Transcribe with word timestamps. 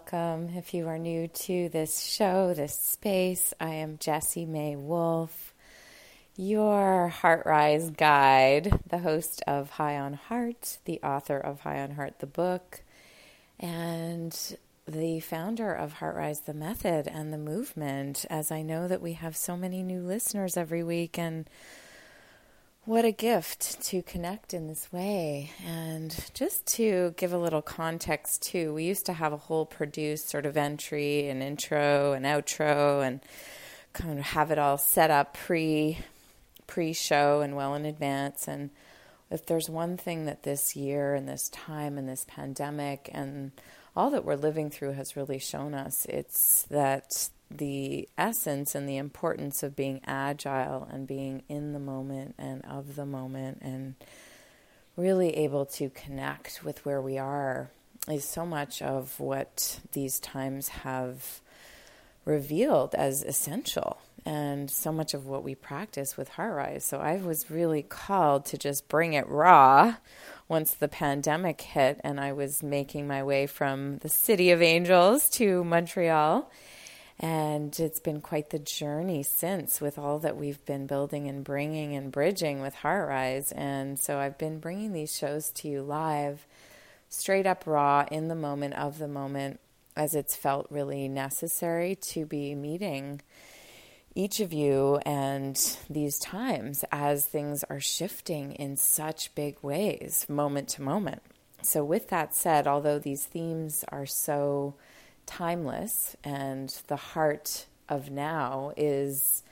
welcome. 0.00 0.48
If 0.56 0.72
you 0.72 0.88
are 0.88 0.98
new 0.98 1.28
to 1.28 1.68
this 1.68 2.00
show, 2.00 2.54
this 2.54 2.74
space, 2.74 3.52
I 3.60 3.74
am 3.74 3.98
Jessie 3.98 4.46
May 4.46 4.74
Wolf, 4.74 5.52
your 6.38 7.08
Heart 7.08 7.42
Rise 7.44 7.90
guide, 7.90 8.80
the 8.88 8.96
host 8.96 9.42
of 9.46 9.68
High 9.68 9.98
on 9.98 10.14
Heart, 10.14 10.78
the 10.86 11.00
author 11.02 11.36
of 11.36 11.60
High 11.60 11.82
on 11.82 11.90
Heart, 11.90 12.20
the 12.20 12.26
book, 12.26 12.82
and 13.58 14.56
the 14.88 15.20
founder 15.20 15.70
of 15.70 15.92
Heart 15.94 16.16
Rise, 16.16 16.40
the 16.40 16.54
method 16.54 17.06
and 17.06 17.30
the 17.30 17.38
movement. 17.38 18.24
As 18.30 18.50
I 18.50 18.62
know 18.62 18.88
that 18.88 19.02
we 19.02 19.12
have 19.14 19.36
so 19.36 19.54
many 19.54 19.82
new 19.82 20.00
listeners 20.00 20.56
every 20.56 20.82
week, 20.82 21.18
and 21.18 21.46
what 22.90 23.04
a 23.04 23.12
gift 23.12 23.80
to 23.80 24.02
connect 24.02 24.52
in 24.52 24.66
this 24.66 24.92
way. 24.92 25.52
And 25.64 26.12
just 26.34 26.66
to 26.74 27.14
give 27.16 27.32
a 27.32 27.38
little 27.38 27.62
context, 27.62 28.42
too, 28.42 28.74
we 28.74 28.82
used 28.82 29.06
to 29.06 29.12
have 29.12 29.32
a 29.32 29.36
whole 29.36 29.64
produced 29.64 30.28
sort 30.28 30.44
of 30.44 30.56
entry 30.56 31.28
and 31.28 31.40
intro 31.40 32.14
and 32.14 32.24
outro 32.24 33.06
and 33.06 33.20
kind 33.92 34.18
of 34.18 34.24
have 34.24 34.50
it 34.50 34.58
all 34.58 34.76
set 34.76 35.08
up 35.08 35.34
pre 35.34 35.98
pre 36.66 36.92
show 36.92 37.42
and 37.42 37.54
well 37.54 37.76
in 37.76 37.86
advance. 37.86 38.48
And 38.48 38.70
if 39.30 39.46
there's 39.46 39.70
one 39.70 39.96
thing 39.96 40.24
that 40.24 40.42
this 40.42 40.74
year 40.74 41.14
and 41.14 41.28
this 41.28 41.48
time 41.50 41.96
and 41.96 42.08
this 42.08 42.26
pandemic 42.26 43.08
and 43.12 43.52
all 43.94 44.10
that 44.10 44.24
we're 44.24 44.34
living 44.34 44.68
through 44.68 44.94
has 44.94 45.14
really 45.14 45.38
shown 45.38 45.74
us, 45.74 46.06
it's 46.06 46.64
that 46.70 47.28
the 47.50 48.08
essence 48.16 48.74
and 48.74 48.88
the 48.88 48.96
importance 48.96 49.62
of 49.62 49.74
being 49.74 50.00
agile 50.06 50.88
and 50.90 51.06
being 51.06 51.42
in 51.48 51.72
the 51.72 51.78
moment 51.78 52.34
and 52.38 52.64
of 52.64 52.94
the 52.96 53.06
moment 53.06 53.58
and 53.60 53.94
really 54.96 55.36
able 55.36 55.66
to 55.66 55.90
connect 55.90 56.62
with 56.64 56.84
where 56.84 57.00
we 57.00 57.18
are 57.18 57.70
is 58.08 58.24
so 58.24 58.46
much 58.46 58.80
of 58.82 59.18
what 59.18 59.80
these 59.92 60.20
times 60.20 60.68
have 60.68 61.40
revealed 62.24 62.94
as 62.94 63.22
essential 63.22 63.98
and 64.26 64.70
so 64.70 64.92
much 64.92 65.14
of 65.14 65.26
what 65.26 65.42
we 65.42 65.54
practice 65.54 66.16
with 66.16 66.28
Heart 66.28 66.54
Rise. 66.54 66.84
So 66.84 66.98
I 66.98 67.16
was 67.16 67.50
really 67.50 67.82
called 67.82 68.44
to 68.46 68.58
just 68.58 68.88
bring 68.88 69.14
it 69.14 69.26
raw 69.28 69.96
once 70.48 70.74
the 70.74 70.88
pandemic 70.88 71.60
hit 71.60 72.00
and 72.04 72.20
I 72.20 72.32
was 72.32 72.62
making 72.62 73.06
my 73.06 73.22
way 73.22 73.46
from 73.46 73.98
the 73.98 74.08
city 74.08 74.50
of 74.50 74.60
angels 74.60 75.28
to 75.30 75.64
Montreal 75.64 76.50
and 77.20 77.78
it's 77.78 78.00
been 78.00 78.22
quite 78.22 78.48
the 78.48 78.58
journey 78.58 79.22
since 79.22 79.78
with 79.78 79.98
all 79.98 80.18
that 80.20 80.38
we've 80.38 80.64
been 80.64 80.86
building 80.86 81.28
and 81.28 81.44
bringing 81.44 81.94
and 81.94 82.10
bridging 82.10 82.62
with 82.62 82.74
Heart 82.74 83.10
Rise. 83.10 83.52
And 83.52 83.98
so 83.98 84.18
I've 84.18 84.38
been 84.38 84.58
bringing 84.58 84.94
these 84.94 85.14
shows 85.14 85.50
to 85.56 85.68
you 85.68 85.82
live, 85.82 86.46
straight 87.10 87.46
up 87.46 87.66
raw, 87.66 88.06
in 88.10 88.28
the 88.28 88.34
moment 88.34 88.72
of 88.74 88.98
the 88.98 89.06
moment, 89.06 89.60
as 89.94 90.14
it's 90.14 90.34
felt 90.34 90.66
really 90.70 91.08
necessary 91.08 91.94
to 91.94 92.24
be 92.24 92.54
meeting 92.54 93.20
each 94.14 94.40
of 94.40 94.52
you 94.52 94.96
and 95.04 95.76
these 95.88 96.18
times 96.18 96.84
as 96.90 97.26
things 97.26 97.64
are 97.64 97.80
shifting 97.80 98.52
in 98.52 98.76
such 98.76 99.34
big 99.34 99.56
ways, 99.62 100.26
moment 100.28 100.68
to 100.68 100.82
moment. 100.82 101.22
So, 101.62 101.84
with 101.84 102.08
that 102.08 102.34
said, 102.34 102.66
although 102.66 102.98
these 102.98 103.26
themes 103.26 103.84
are 103.90 104.06
so 104.06 104.74
timeless, 105.30 106.16
and 106.24 106.68
the 106.88 106.96
heart 106.96 107.66
of 107.88 108.10
now 108.10 108.72
is 108.76 109.44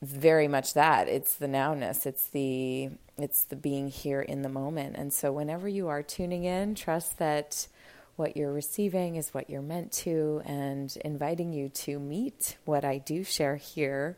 very 0.00 0.48
much 0.48 0.72
that. 0.74 1.06
It's 1.06 1.34
the 1.34 1.46
nowness. 1.46 2.06
It's 2.06 2.28
the 2.28 2.90
it's 3.18 3.44
the 3.44 3.56
being 3.56 3.88
here 3.88 4.22
in 4.22 4.42
the 4.42 4.48
moment. 4.48 4.96
And 4.96 5.12
so 5.12 5.32
whenever 5.32 5.68
you 5.68 5.88
are 5.88 6.02
tuning 6.02 6.44
in, 6.44 6.74
trust 6.74 7.18
that 7.18 7.66
what 8.16 8.36
you're 8.36 8.52
receiving 8.52 9.16
is 9.16 9.34
what 9.34 9.50
you're 9.50 9.62
meant 9.62 9.92
to 9.92 10.42
and 10.44 10.96
inviting 11.04 11.52
you 11.52 11.68
to 11.68 11.98
meet 11.98 12.56
what 12.64 12.84
I 12.84 12.98
do 12.98 13.22
share 13.22 13.56
here 13.56 14.16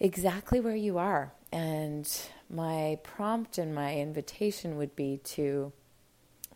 exactly 0.00 0.58
where 0.58 0.76
you 0.76 0.98
are. 0.98 1.32
And 1.52 2.08
my 2.50 2.98
prompt 3.04 3.58
and 3.58 3.72
my 3.74 3.96
invitation 3.96 4.76
would 4.76 4.96
be 4.96 5.18
to 5.24 5.72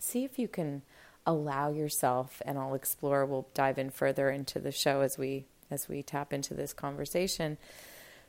see 0.01 0.25
if 0.25 0.39
you 0.39 0.49
can 0.49 0.83
allow 1.27 1.71
yourself 1.71 2.41
and 2.47 2.59
I'll 2.59 2.75
explore 2.75 3.27
we'll 3.27 3.49
dive 3.55 3.79
in 3.79 3.91
further 3.91 4.31
into 4.31 4.59
the 4.59 4.73
show 4.73 5.01
as 5.01 5.19
we 5.19 5.45
as 5.71 5.89
we 5.89 6.03
tap 6.03 6.33
into 6.33 6.55
this 6.55 6.73
conversation 6.73 7.59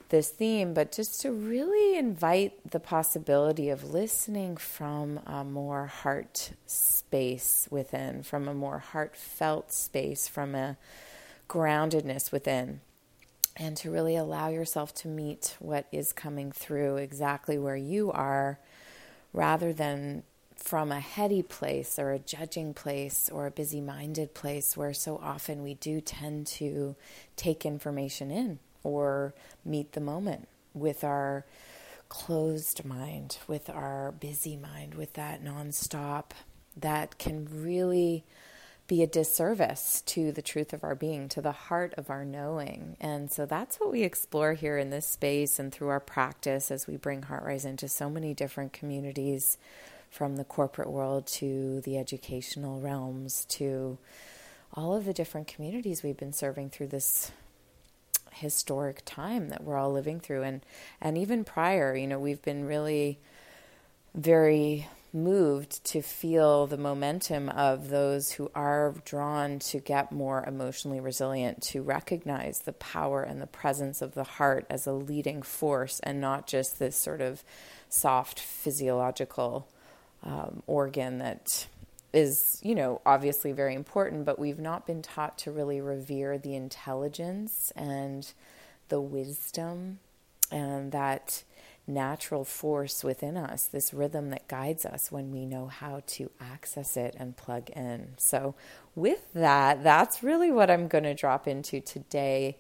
this 0.10 0.30
theme 0.30 0.74
but 0.74 0.92
just 0.92 1.22
to 1.22 1.32
really 1.32 1.98
invite 1.98 2.72
the 2.72 2.80
possibility 2.80 3.70
of 3.70 3.84
listening 3.84 4.58
from 4.58 5.20
a 5.28 5.44
more 5.44 5.86
heart 5.86 6.52
space 6.66 7.68
within 7.70 8.24
from 8.24 8.48
a 8.48 8.54
more 8.54 8.80
heartfelt 8.80 9.72
space 9.72 10.28
from 10.28 10.56
a 10.56 10.78
groundedness 11.48 12.32
within 12.32 12.82
and 13.56 13.76
to 13.78 13.92
really 13.92 14.16
allow 14.16 14.50
yourself 14.50 14.94
to 14.94 15.08
meet 15.08 15.56
what 15.60 15.88
is 15.92 16.14
coming 16.14 16.52
through 16.52 16.98
exactly 16.98 17.58
where 17.58 17.76
you 17.76 18.12
are 18.12 18.60
rather 19.34 19.74
than 19.74 20.24
from 20.58 20.92
a 20.92 21.00
heady 21.00 21.42
place 21.42 21.98
or 21.98 22.12
a 22.12 22.20
judging 22.20 22.74
place 22.74 23.30
or 23.32 23.48
a 23.48 23.52
busy 23.52 23.82
minded 23.82 24.34
place 24.34 24.76
where 24.76 24.94
so 24.94 25.20
often 25.22 25.64
we 25.64 25.76
do 25.76 26.02
tend 26.02 26.48
to 26.48 26.96
take 27.36 27.66
information 27.66 28.32
in 28.32 28.60
or 28.84 29.34
meet 29.64 29.94
the 29.94 30.02
moment 30.02 30.48
with 30.74 31.04
our 31.04 31.46
closed 32.10 32.86
mind, 32.86 33.38
with 33.48 33.70
our 33.70 34.12
busy 34.12 34.56
mind, 34.56 34.96
with 34.96 35.14
that 35.14 35.44
nonstop, 35.44 36.32
that 36.76 37.18
can 37.18 37.48
really 37.52 38.24
be 38.88 39.04
a 39.04 39.08
disservice 39.08 40.02
to 40.06 40.32
the 40.32 40.42
truth 40.42 40.72
of 40.72 40.84
our 40.84 40.96
being, 40.96 41.28
to 41.28 41.42
the 41.42 41.52
heart 41.52 41.94
of 41.98 42.10
our 42.10 42.24
knowing. 42.24 42.96
And 43.02 43.30
so 43.30 43.46
that's 43.46 43.78
what 43.78 43.92
we 43.92 44.04
explore 44.04 44.54
here 44.54 44.78
in 44.78 44.90
this 44.90 45.06
space 45.06 45.60
and 45.60 45.74
through 45.74 45.90
our 45.90 46.00
practice 46.00 46.72
as 46.72 46.88
we 46.88 46.96
bring 46.96 47.24
Heart 47.24 47.44
Rise 47.44 47.66
into 47.66 47.90
so 47.90 48.10
many 48.10 48.34
different 48.34 48.72
communities 48.72 49.58
from 50.10 50.36
the 50.36 50.44
corporate 50.44 50.90
world 50.90 51.28
to 51.28 51.82
the 51.82 51.98
educational 51.98 52.80
realms 52.80 53.46
to 53.46 53.98
all 54.74 54.96
of 54.96 55.06
the 55.06 55.14
different 55.14 55.48
communities 55.48 56.04
we've 56.04 56.18
been 56.18 56.34
serving 56.34 56.70
through 56.70 56.88
this 56.88 57.32
historic 58.32 59.02
time 59.06 59.50
that 59.50 59.64
we're 59.64 59.78
all 59.78 59.92
living 59.92 60.20
through. 60.20 60.44
And 60.44 60.62
and 61.02 61.18
even 61.18 61.44
prior 61.44 61.96
you 61.96 62.08
know 62.08 62.20
we've 62.20 62.42
been 62.42 62.66
really 62.66 63.20
very 64.14 64.88
moved 65.14 65.84
to 65.86 66.02
feel 66.02 66.68
the 66.68 66.78
momentum 66.78 67.50
of 67.50 67.90
those 67.90 68.32
who 68.34 68.52
are 68.54 68.94
drawn 69.06 69.58
to 69.58 69.80
get 69.80 70.12
more 70.12 70.44
emotionally 70.46 71.00
resilient 71.00 71.62
to 71.62 71.82
recognize 71.82 72.60
the 72.60 72.74
power 72.74 73.24
and 73.24 73.42
the 73.42 73.48
presence 73.48 74.02
of 74.02 74.14
the 74.14 74.24
heart 74.24 74.66
as 74.70 74.86
a 74.86 74.92
leading 74.92 75.42
force 75.42 76.00
and 76.02 76.20
not 76.20 76.46
just 76.46 76.78
this 76.78 76.96
sort 76.96 77.22
of 77.22 77.44
soft 77.90 78.40
physiological 78.40 79.68
um, 80.28 80.62
organ 80.68 81.18
that 81.20 81.68
is, 82.14 82.60
you 82.62 82.76
know, 82.76 83.02
obviously 83.06 83.52
very 83.52 83.74
important, 83.74 84.26
but 84.26 84.38
we've 84.38 84.60
not 84.60 84.86
been 84.86 85.02
taught 85.02 85.38
to 85.40 85.52
really 85.52 85.82
revere 85.82 86.38
the 86.38 86.56
intelligence 86.56 87.72
and 87.76 88.34
the 88.90 89.02
wisdom 89.02 90.00
and 90.52 90.92
that 90.92 91.44
natural 91.86 92.44
force 92.44 93.04
within 93.04 93.38
us, 93.38 93.66
this 93.66 93.94
rhythm 93.94 94.30
that 94.30 94.48
guides 94.48 94.86
us 94.86 95.12
when 95.12 95.32
we 95.32 95.46
know 95.46 95.68
how 95.68 96.02
to 96.06 96.30
access 96.42 96.98
it 96.98 97.16
and 97.18 97.38
plug 97.38 97.70
in. 97.70 98.10
So, 98.18 98.56
with 98.94 99.32
that, 99.34 99.84
that's 99.84 100.22
really 100.22 100.52
what 100.52 100.70
I'm 100.70 100.88
going 100.88 101.06
to 101.06 101.14
drop 101.14 101.48
into 101.48 101.80
today 101.80 102.58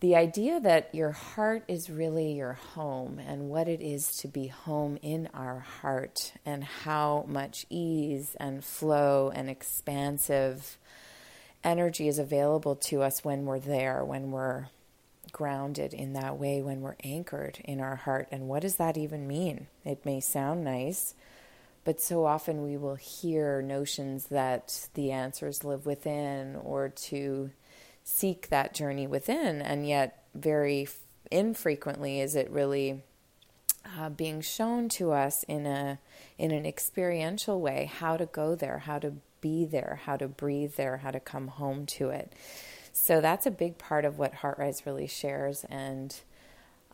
the 0.00 0.14
idea 0.14 0.60
that 0.60 0.94
your 0.94 1.12
heart 1.12 1.64
is 1.68 1.88
really 1.88 2.32
your 2.32 2.52
home 2.52 3.18
and 3.18 3.48
what 3.48 3.66
it 3.66 3.80
is 3.80 4.16
to 4.18 4.28
be 4.28 4.48
home 4.48 4.98
in 5.00 5.28
our 5.32 5.60
heart 5.60 6.32
and 6.44 6.62
how 6.62 7.24
much 7.26 7.64
ease 7.70 8.36
and 8.38 8.62
flow 8.62 9.32
and 9.34 9.48
expansive 9.48 10.76
energy 11.64 12.08
is 12.08 12.18
available 12.18 12.76
to 12.76 13.02
us 13.02 13.24
when 13.24 13.46
we're 13.46 13.58
there, 13.58 14.04
when 14.04 14.30
we're 14.30 14.68
grounded 15.32 15.94
in 15.94 16.12
that 16.12 16.38
way, 16.38 16.62
when 16.62 16.82
we're 16.82 16.96
anchored 17.02 17.58
in 17.64 17.80
our 17.80 17.96
heart. 17.96 18.28
And 18.30 18.48
what 18.48 18.62
does 18.62 18.76
that 18.76 18.98
even 18.98 19.26
mean? 19.26 19.66
It 19.84 20.04
may 20.04 20.20
sound 20.20 20.62
nice, 20.62 21.14
but 21.84 22.02
so 22.02 22.26
often 22.26 22.62
we 22.62 22.76
will 22.76 22.96
hear 22.96 23.62
notions 23.62 24.26
that 24.26 24.88
the 24.94 25.10
answers 25.10 25.64
live 25.64 25.86
within 25.86 26.56
or 26.56 26.90
to 26.90 27.50
seek 28.08 28.48
that 28.50 28.72
journey 28.72 29.04
within, 29.04 29.60
and 29.60 29.86
yet 29.86 30.22
very 30.32 30.88
infrequently 31.28 32.20
is 32.20 32.36
it 32.36 32.48
really 32.48 33.02
uh, 33.98 34.08
being 34.08 34.40
shown 34.40 34.88
to 34.88 35.10
us 35.10 35.42
in 35.48 35.66
a 35.66 35.98
in 36.38 36.52
an 36.52 36.64
experiential 36.64 37.60
way 37.60 37.90
how 37.98 38.16
to 38.16 38.24
go 38.26 38.54
there, 38.54 38.78
how 38.78 39.00
to 39.00 39.14
be 39.40 39.64
there, 39.64 40.00
how 40.04 40.16
to 40.16 40.28
breathe 40.28 40.76
there, 40.76 40.98
how 40.98 41.10
to 41.10 41.18
come 41.18 41.48
home 41.48 41.84
to 41.84 42.10
it. 42.10 42.32
So 42.92 43.20
that's 43.20 43.44
a 43.44 43.50
big 43.50 43.76
part 43.76 44.04
of 44.04 44.18
what 44.18 44.36
HeartRise 44.36 44.86
really 44.86 45.08
shares, 45.08 45.64
and 45.68 46.14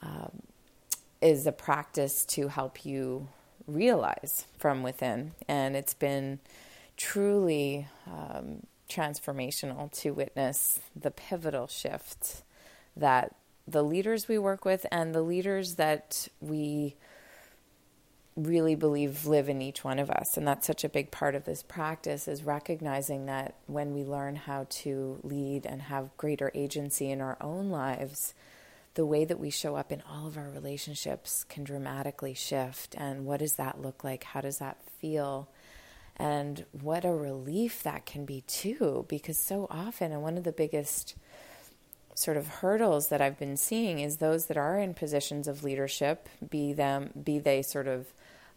um, 0.00 0.42
is 1.20 1.46
a 1.46 1.52
practice 1.52 2.24
to 2.24 2.48
help 2.48 2.86
you 2.86 3.28
realize 3.66 4.46
from 4.56 4.82
within. 4.82 5.32
And 5.46 5.76
it's 5.76 5.94
been 5.94 6.40
truly 6.96 7.86
um, 8.06 8.62
transformational 8.92 9.90
to 10.00 10.10
witness 10.12 10.80
the 10.94 11.10
pivotal 11.10 11.66
shift 11.66 12.42
that 12.96 13.34
the 13.66 13.82
leaders 13.82 14.28
we 14.28 14.38
work 14.38 14.64
with 14.64 14.84
and 14.90 15.14
the 15.14 15.22
leaders 15.22 15.76
that 15.76 16.28
we 16.40 16.96
really 18.34 18.74
believe 18.74 19.26
live 19.26 19.48
in 19.48 19.60
each 19.60 19.84
one 19.84 19.98
of 19.98 20.10
us. 20.10 20.36
And 20.36 20.46
that's 20.46 20.66
such 20.66 20.84
a 20.84 20.88
big 20.88 21.10
part 21.10 21.34
of 21.34 21.44
this 21.44 21.62
practice 21.62 22.26
is 22.26 22.44
recognizing 22.44 23.26
that 23.26 23.56
when 23.66 23.92
we 23.92 24.04
learn 24.04 24.36
how 24.36 24.66
to 24.68 25.20
lead 25.22 25.66
and 25.66 25.82
have 25.82 26.16
greater 26.16 26.50
agency 26.54 27.10
in 27.10 27.20
our 27.20 27.36
own 27.40 27.70
lives 27.70 28.34
the 28.94 29.06
way 29.06 29.24
that 29.24 29.40
we 29.40 29.50
show 29.50 29.76
up 29.76 29.90
in 29.90 30.02
all 30.10 30.26
of 30.26 30.36
our 30.36 30.50
relationships 30.50 31.44
can 31.44 31.64
dramatically 31.64 32.34
shift. 32.34 32.94
And 32.98 33.24
what 33.24 33.40
does 33.40 33.54
that 33.54 33.80
look 33.80 34.04
like? 34.04 34.24
How 34.24 34.42
does 34.42 34.58
that 34.58 34.78
feel 35.00 35.48
and 36.16 36.64
what 36.72 37.04
a 37.04 37.12
relief 37.12 37.82
that 37.82 38.06
can 38.06 38.24
be 38.24 38.42
too 38.42 39.06
because 39.08 39.38
so 39.38 39.66
often 39.70 40.12
and 40.12 40.22
one 40.22 40.36
of 40.36 40.44
the 40.44 40.52
biggest 40.52 41.14
sort 42.14 42.36
of 42.36 42.46
hurdles 42.46 43.08
that 43.08 43.20
I've 43.20 43.38
been 43.38 43.56
seeing 43.56 44.00
is 44.00 44.16
those 44.16 44.46
that 44.46 44.56
are 44.56 44.78
in 44.78 44.94
positions 44.94 45.48
of 45.48 45.64
leadership, 45.64 46.28
be 46.48 46.72
them, 46.72 47.10
be 47.22 47.38
they 47.38 47.62
sort 47.62 47.88
of, 47.88 48.12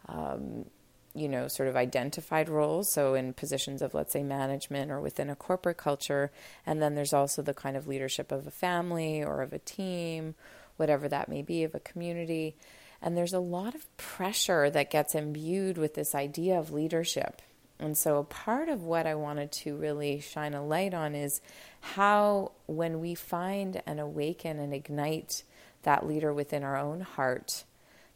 um, 0.08 0.66
you 1.14 1.28
know, 1.28 1.48
sort 1.48 1.68
of 1.68 1.76
identified 1.76 2.48
roles. 2.48 2.92
So 2.92 3.14
in 3.14 3.32
positions 3.32 3.80
of, 3.80 3.94
let's 3.94 4.12
say, 4.12 4.22
management 4.22 4.90
or 4.90 5.00
within 5.00 5.30
a 5.30 5.36
corporate 5.36 5.78
culture, 5.78 6.30
and 6.66 6.82
then 6.82 6.94
there's 6.94 7.14
also 7.14 7.40
the 7.40 7.54
kind 7.54 7.76
of 7.76 7.88
leadership 7.88 8.30
of 8.30 8.46
a 8.46 8.50
family 8.50 9.22
or 9.22 9.40
of 9.40 9.52
a 9.52 9.58
team, 9.58 10.34
whatever 10.76 11.08
that 11.08 11.28
may 11.28 11.42
be, 11.42 11.64
of 11.64 11.74
a 11.74 11.80
community. 11.80 12.56
And 13.00 13.16
there's 13.16 13.32
a 13.32 13.40
lot 13.40 13.74
of 13.74 13.96
pressure 13.96 14.68
that 14.70 14.90
gets 14.90 15.14
imbued 15.14 15.78
with 15.78 15.94
this 15.94 16.14
idea 16.14 16.58
of 16.58 16.72
leadership. 16.72 17.40
And 17.78 17.96
so, 17.96 18.18
a 18.18 18.24
part 18.24 18.68
of 18.68 18.84
what 18.84 19.06
I 19.06 19.14
wanted 19.14 19.52
to 19.52 19.76
really 19.76 20.20
shine 20.20 20.54
a 20.54 20.64
light 20.64 20.94
on 20.94 21.14
is 21.14 21.42
how, 21.80 22.52
when 22.66 23.00
we 23.00 23.14
find 23.14 23.82
and 23.86 24.00
awaken 24.00 24.58
and 24.58 24.72
ignite 24.72 25.42
that 25.82 26.06
leader 26.06 26.32
within 26.32 26.64
our 26.64 26.76
own 26.76 27.00
heart, 27.00 27.64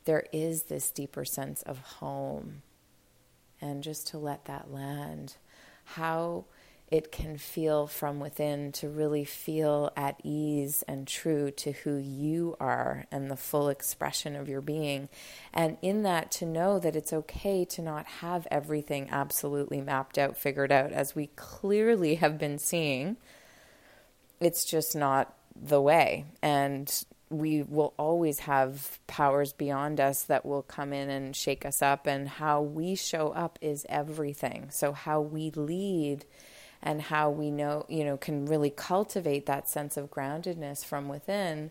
there 0.06 0.24
is 0.32 0.64
this 0.64 0.90
deeper 0.90 1.24
sense 1.24 1.62
of 1.62 1.78
home. 1.78 2.62
And 3.60 3.82
just 3.82 4.06
to 4.08 4.18
let 4.18 4.46
that 4.46 4.72
land, 4.72 5.36
how 5.84 6.46
it 6.90 7.12
can 7.12 7.38
feel 7.38 7.86
from 7.86 8.18
within 8.18 8.72
to 8.72 8.88
really 8.88 9.24
feel 9.24 9.92
at 9.96 10.20
ease 10.24 10.82
and 10.88 11.06
true 11.06 11.50
to 11.52 11.70
who 11.70 11.96
you 11.96 12.56
are 12.58 13.06
and 13.12 13.30
the 13.30 13.36
full 13.36 13.68
expression 13.68 14.34
of 14.34 14.48
your 14.48 14.60
being. 14.60 15.08
And 15.54 15.76
in 15.82 16.02
that, 16.02 16.32
to 16.32 16.46
know 16.46 16.80
that 16.80 16.96
it's 16.96 17.12
okay 17.12 17.64
to 17.66 17.82
not 17.82 18.06
have 18.06 18.48
everything 18.50 19.08
absolutely 19.10 19.80
mapped 19.80 20.18
out, 20.18 20.36
figured 20.36 20.72
out, 20.72 20.90
as 20.90 21.14
we 21.14 21.28
clearly 21.36 22.16
have 22.16 22.38
been 22.38 22.58
seeing. 22.58 23.16
It's 24.40 24.64
just 24.64 24.96
not 24.96 25.32
the 25.54 25.80
way. 25.80 26.24
And 26.42 26.92
we 27.28 27.62
will 27.62 27.94
always 27.98 28.40
have 28.40 28.98
powers 29.06 29.52
beyond 29.52 30.00
us 30.00 30.24
that 30.24 30.44
will 30.44 30.62
come 30.62 30.92
in 30.92 31.08
and 31.08 31.36
shake 31.36 31.64
us 31.64 31.82
up. 31.82 32.08
And 32.08 32.28
how 32.28 32.62
we 32.62 32.96
show 32.96 33.28
up 33.28 33.60
is 33.62 33.86
everything. 33.88 34.70
So, 34.72 34.90
how 34.90 35.20
we 35.20 35.52
lead 35.52 36.24
and 36.82 37.02
how 37.02 37.30
we 37.30 37.50
know, 37.50 37.84
you 37.88 38.04
know, 38.04 38.16
can 38.16 38.46
really 38.46 38.70
cultivate 38.70 39.46
that 39.46 39.68
sense 39.68 39.96
of 39.96 40.10
groundedness 40.10 40.84
from 40.84 41.08
within 41.08 41.70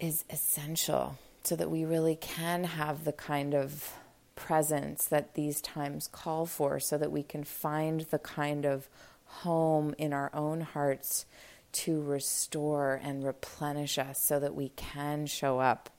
is 0.00 0.24
essential 0.30 1.18
so 1.44 1.56
that 1.56 1.70
we 1.70 1.84
really 1.84 2.16
can 2.16 2.64
have 2.64 3.04
the 3.04 3.12
kind 3.12 3.54
of 3.54 3.92
presence 4.36 5.06
that 5.06 5.34
these 5.34 5.60
times 5.60 6.08
call 6.12 6.46
for 6.46 6.78
so 6.78 6.96
that 6.96 7.10
we 7.10 7.22
can 7.22 7.42
find 7.42 8.02
the 8.02 8.18
kind 8.18 8.64
of 8.64 8.88
home 9.24 9.94
in 9.98 10.12
our 10.12 10.30
own 10.32 10.60
hearts 10.60 11.26
to 11.70 12.00
restore 12.00 13.00
and 13.02 13.24
replenish 13.24 13.98
us 13.98 14.20
so 14.20 14.38
that 14.38 14.54
we 14.54 14.70
can 14.70 15.26
show 15.26 15.58
up 15.58 15.90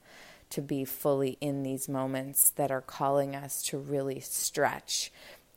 to 0.50 0.60
be 0.60 0.84
fully 0.84 1.38
in 1.40 1.62
these 1.62 1.88
moments 1.88 2.50
that 2.50 2.70
are 2.70 2.80
calling 2.80 3.36
us 3.36 3.62
to 3.62 3.78
really 3.78 4.20
stretch 4.20 5.12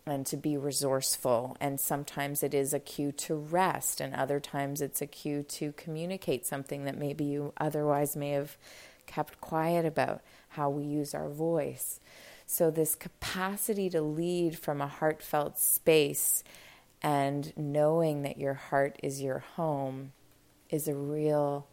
and 0.05 0.25
to 0.27 0.37
be 0.37 0.57
resourceful. 0.57 1.55
And 1.59 1.79
sometimes 1.79 2.43
it 2.43 2.53
is 2.53 2.73
a 2.73 2.79
cue 2.79 3.11
to 3.13 3.35
rest, 3.35 4.01
and 4.01 4.13
other 4.13 4.39
times 4.39 4.81
it's 4.81 5.01
a 5.01 5.07
cue 5.07 5.43
to 5.43 5.71
communicate 5.73 6.45
something 6.45 6.85
that 6.85 6.97
maybe 6.97 7.25
you 7.25 7.53
otherwise 7.57 8.15
may 8.15 8.31
have 8.31 8.57
kept 9.05 9.39
quiet 9.41 9.85
about, 9.85 10.21
how 10.49 10.69
we 10.69 10.83
use 10.83 11.13
our 11.13 11.29
voice. 11.29 11.99
So, 12.45 12.69
this 12.69 12.95
capacity 12.95 13.89
to 13.89 14.01
lead 14.01 14.57
from 14.59 14.81
a 14.81 14.87
heartfelt 14.87 15.57
space 15.57 16.43
and 17.01 17.51
knowing 17.57 18.21
that 18.21 18.37
your 18.37 18.53
heart 18.53 18.97
is 19.01 19.21
your 19.21 19.39
home 19.39 20.11
is 20.69 20.87
a 20.87 20.95
real 20.95 21.67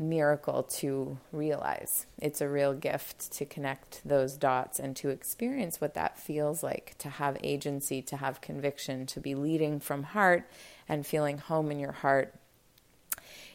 miracle 0.00 0.62
to 0.62 1.18
realize. 1.30 2.06
It's 2.18 2.40
a 2.40 2.48
real 2.48 2.72
gift 2.72 3.30
to 3.32 3.44
connect 3.44 4.00
those 4.04 4.36
dots 4.36 4.80
and 4.80 4.96
to 4.96 5.10
experience 5.10 5.80
what 5.80 5.94
that 5.94 6.18
feels 6.18 6.62
like 6.62 6.96
to 6.98 7.10
have 7.10 7.36
agency, 7.42 8.00
to 8.02 8.16
have 8.16 8.40
conviction, 8.40 9.06
to 9.06 9.20
be 9.20 9.34
leading 9.34 9.78
from 9.78 10.02
heart 10.02 10.48
and 10.88 11.06
feeling 11.06 11.38
home 11.38 11.70
in 11.70 11.78
your 11.78 11.92
heart 11.92 12.34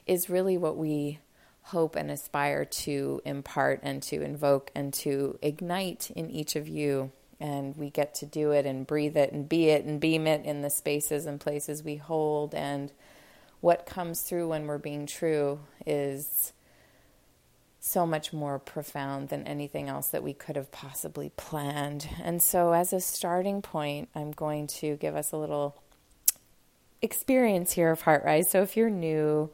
is 0.06 0.30
really 0.30 0.58
what 0.58 0.78
we 0.78 1.20
hope 1.64 1.96
and 1.96 2.12
aspire 2.12 2.64
to 2.64 3.22
impart 3.26 3.80
and 3.82 4.04
to 4.04 4.22
invoke 4.22 4.70
and 4.76 4.94
to 4.94 5.40
ignite 5.42 6.12
in 6.12 6.30
each 6.30 6.56
of 6.56 6.68
you. 6.68 7.12
And 7.40 7.76
we 7.76 7.90
get 7.90 8.16
to 8.16 8.26
do 8.26 8.52
it 8.52 8.66
and 8.66 8.86
breathe 8.86 9.18
it 9.18 9.32
and 9.32 9.50
be 9.50 9.70
it 9.70 9.84
and 9.84 10.00
beam 10.00 10.28
it 10.28 10.46
in 10.46 10.62
the 10.62 10.70
spaces 10.70 11.26
and 11.26 11.40
places 11.40 11.84
we 11.84 11.96
hold 11.96 12.54
and 12.54 12.92
what 13.66 13.88
comes 13.88 14.22
through 14.22 14.48
when 14.48 14.68
we're 14.68 14.78
being 14.78 15.08
true 15.08 15.58
is 15.88 16.54
so 17.80 18.06
much 18.06 18.32
more 18.32 18.60
profound 18.60 19.30
than 19.30 19.42
anything 19.48 19.90
else 19.90 20.10
that 20.10 20.22
we 20.22 20.34
could 20.34 20.56
have 20.56 20.72
possibly 20.72 21.32
planned. 21.36 22.08
And 22.24 22.44
so, 22.44 22.74
as 22.74 22.94
a 22.94 23.00
starting 23.00 23.64
point, 23.64 24.10
I'm 24.14 24.34
going 24.34 24.68
to 24.68 24.98
give 24.98 25.16
us 25.16 25.32
a 25.32 25.38
little 25.38 25.82
experience 27.02 27.72
here 27.72 27.90
of 27.90 28.04
Heartrise. 28.04 28.46
So, 28.46 28.62
if 28.62 28.78
you're 28.78 28.92
new 28.92 29.50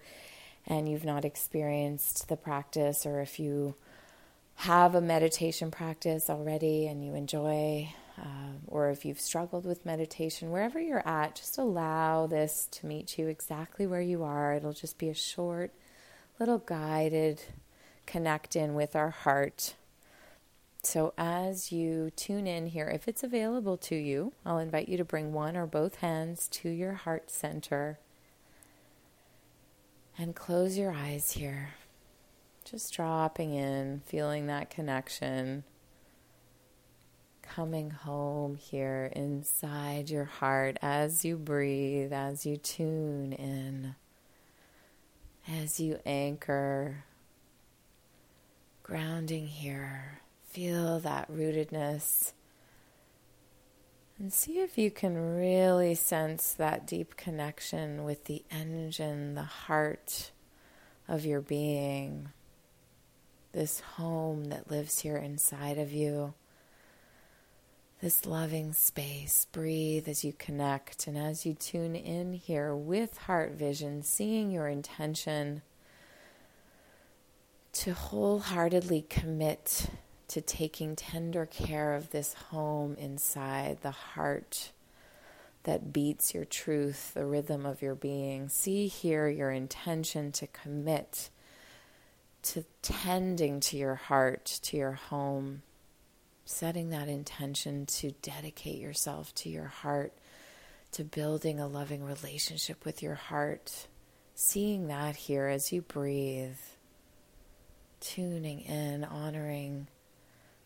and 0.68 0.90
you've 0.90 1.06
not 1.06 1.24
experienced 1.24 2.28
the 2.28 2.36
practice, 2.36 3.06
or 3.06 3.22
if 3.22 3.40
you 3.40 3.76
have 4.56 4.94
a 4.94 5.00
meditation 5.00 5.72
practice 5.72 6.30
already 6.30 6.86
and 6.86 7.02
you 7.06 7.16
enjoy 7.16 7.94
uh, 8.20 8.58
or 8.68 8.90
if 8.90 9.06
you've 9.06 9.20
struggled 9.20 9.66
with 9.66 9.86
meditation, 9.86 10.52
wherever 10.52 10.80
you're 10.80 11.08
at, 11.08 11.36
just 11.36 11.58
allow 11.58 12.28
this 12.28 12.68
to 12.72 12.86
meet 12.86 13.18
you 13.18 13.28
exactly 13.28 13.88
where 13.88 14.02
you 14.02 14.24
are. 14.24 14.54
It'll 14.54 14.74
just 14.74 14.98
be 14.98 15.10
a 15.10 15.14
short, 15.14 15.72
little 16.40 16.60
guided 16.60 17.42
connect 18.06 18.56
in 18.56 18.74
with 18.74 18.96
our 18.96 19.10
heart. 19.10 19.76
So, 20.84 21.14
as 21.18 21.72
you 21.72 22.12
tune 22.16 22.48
in 22.48 22.68
here, 22.68 22.88
if 22.88 23.08
it's 23.08 23.24
available 23.24 23.78
to 23.78 23.96
you, 23.96 24.34
I'll 24.46 24.58
invite 24.58 24.90
you 24.90 24.98
to 24.98 25.06
bring 25.06 25.32
one 25.32 25.56
or 25.56 25.68
both 25.68 25.98
hands 25.98 26.48
to 26.50 26.70
your 26.70 26.94
heart 26.94 27.30
center 27.30 28.00
and 30.18 30.36
close 30.36 30.78
your 30.78 30.92
eyes 30.92 31.32
here. 31.34 31.76
Just 32.66 32.94
dropping 32.94 33.54
in, 33.54 34.02
feeling 34.06 34.48
that 34.48 34.70
connection 34.70 35.64
coming 37.56 37.90
home 37.90 38.56
here 38.56 39.12
inside 39.14 40.10
your 40.10 40.24
heart 40.24 40.78
as 40.82 41.26
you 41.26 41.36
breathe, 41.36 42.14
as 42.14 42.46
you 42.46 42.56
tune 42.56 43.34
in, 43.34 43.94
as 45.50 45.78
you 45.78 46.00
anchor, 46.06 47.04
grounding 48.84 49.48
here. 49.48 50.22
Feel 50.46 51.00
that 51.02 51.30
rootedness. 51.30 52.32
And 54.18 54.32
see 54.32 54.60
if 54.60 54.78
you 54.78 54.90
can 54.90 55.36
really 55.36 55.96
sense 55.96 56.54
that 56.54 56.88
deep 56.88 57.18
connection 57.18 58.06
with 58.06 58.26
the 58.26 58.46
engine, 58.50 59.36
the 59.36 59.44
heart 59.44 60.32
of 61.06 61.26
your 61.26 61.42
being, 61.42 62.30
this 63.52 63.82
home 63.82 64.46
that 64.46 64.72
lives 64.72 65.02
here 65.02 65.18
inside 65.18 65.78
of 65.78 65.92
you 65.92 66.34
this 68.02 68.26
loving 68.26 68.74
space. 68.74 69.46
Breathe 69.52 70.10
as 70.10 70.26
you 70.26 70.34
connect 70.34 71.06
and 71.06 71.16
as 71.16 71.46
you 71.46 71.54
tune 71.54 71.96
in 71.96 72.34
here 72.34 72.76
with 72.76 73.16
heart 73.20 73.52
vision, 73.52 74.02
seeing 74.02 74.52
your 74.52 74.68
intention 74.68 75.62
to 77.74 77.94
wholeheartedly 77.94 79.06
commit 79.08 79.86
to 80.28 80.42
taking 80.42 80.96
tender 80.96 81.46
care 81.46 81.94
of 81.94 82.10
this 82.10 82.34
home 82.34 82.96
inside 82.96 83.78
the 83.82 83.92
heart 83.92 84.72
that 85.64 85.94
beats 85.94 86.34
your 86.34 86.46
truth, 86.46 87.14
the 87.14 87.26
rhythm 87.26 87.68
of 87.68 87.84
your 87.84 87.94
being. 87.94 88.50
See 88.50 88.88
here 88.88 89.30
your 89.30 89.52
intention 89.52 90.32
to 90.34 90.48
commit 90.48 91.30
to 92.42 92.66
tending 92.82 93.60
to 93.60 93.78
your 93.78 93.94
heart, 93.94 94.46
to 94.64 94.76
your 94.76 94.94
home 94.94 95.62
setting 96.52 96.90
that 96.90 97.08
intention 97.08 97.86
to 97.86 98.12
dedicate 98.22 98.80
yourself 98.80 99.34
to 99.36 99.50
your 99.50 99.68
heart, 99.68 100.14
to 100.92 101.04
building 101.04 101.60
a 101.60 101.68
loving 101.68 102.04
relationship 102.04 102.86
with 102.86 103.02
your 103.02 103.16
heart. 103.16 103.88
Seeing 104.36 104.88
that 104.88 105.16
here 105.16 105.48
as 105.48 105.72
you 105.72 105.82
breathe, 105.82 106.58
tuning 108.00 108.62
in, 108.62 109.04
honoring 109.04 109.88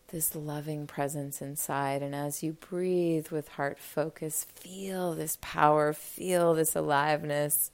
this 0.08 0.34
loving 0.34 0.86
presence 0.86 1.42
inside. 1.42 2.02
And 2.02 2.14
as 2.14 2.42
you 2.42 2.52
breathe 2.52 3.28
with 3.28 3.48
heart 3.48 3.78
focus, 3.78 4.46
feel 4.54 5.14
this 5.14 5.36
power, 5.40 5.92
feel 5.92 6.54
this 6.54 6.74
aliveness, 6.74 7.70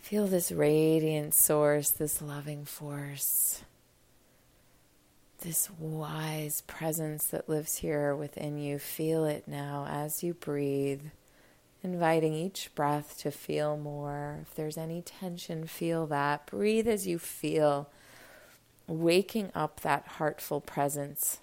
feel 0.00 0.26
this 0.26 0.52
radiant 0.52 1.34
source, 1.34 1.90
this 1.90 2.20
loving 2.20 2.64
force 2.64 3.62
this 5.42 5.68
wise 5.78 6.62
presence 6.62 7.26
that 7.26 7.48
lives 7.48 7.76
here 7.76 8.14
within 8.14 8.58
you. 8.58 8.78
Feel 8.78 9.24
it 9.24 9.48
now 9.48 9.86
as 9.88 10.22
you 10.22 10.34
breathe, 10.34 11.02
inviting 11.82 12.32
each 12.32 12.72
breath 12.74 13.18
to 13.18 13.30
feel 13.30 13.76
more. 13.76 14.38
If 14.42 14.54
there's 14.54 14.78
any 14.78 15.02
tension, 15.02 15.66
feel 15.66 16.06
that. 16.06 16.46
Breathe 16.46 16.86
as 16.86 17.06
you 17.06 17.18
feel, 17.18 17.90
waking 18.86 19.50
up 19.54 19.80
that 19.80 20.06
heartful 20.06 20.60
presence, 20.60 21.40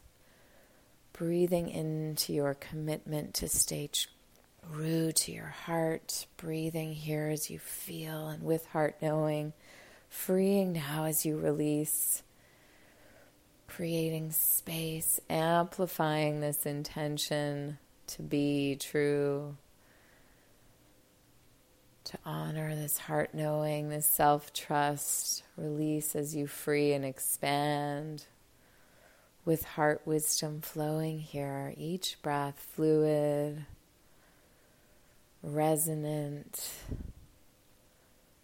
breathing 1.13 1.69
into 1.69 2.33
your 2.33 2.53
commitment 2.53 3.33
to 3.35 3.49
stay 3.49 3.89
true 3.91 5.11
to 5.11 5.31
your 5.31 5.53
heart, 5.65 6.25
breathing 6.37 6.93
here 6.93 7.27
as 7.27 7.49
you 7.49 7.59
feel 7.59 8.29
and 8.29 8.43
with 8.43 8.65
heart 8.67 8.95
knowing, 9.01 9.53
freeing 10.09 10.71
now 10.73 11.03
as 11.05 11.25
you 11.25 11.37
release 11.37 12.23
creating 13.69 14.31
space, 14.31 15.19
amplifying 15.29 16.41
this 16.41 16.65
intention 16.65 17.77
to 18.07 18.21
be 18.21 18.75
true, 18.79 19.55
to 22.03 22.17
honor 22.25 22.75
this 22.75 22.97
heart 22.97 23.33
knowing, 23.33 23.89
this 23.89 24.07
self 24.07 24.51
trust, 24.51 25.43
release 25.55 26.15
as 26.15 26.35
you 26.35 26.47
free 26.47 26.93
and 26.93 27.05
expand. 27.05 28.25
With 29.45 29.63
heart 29.63 30.01
wisdom 30.05 30.61
flowing 30.61 31.19
here, 31.19 31.73
each 31.77 32.21
breath 32.21 32.67
fluid, 32.75 33.65
resonant, 35.41 36.69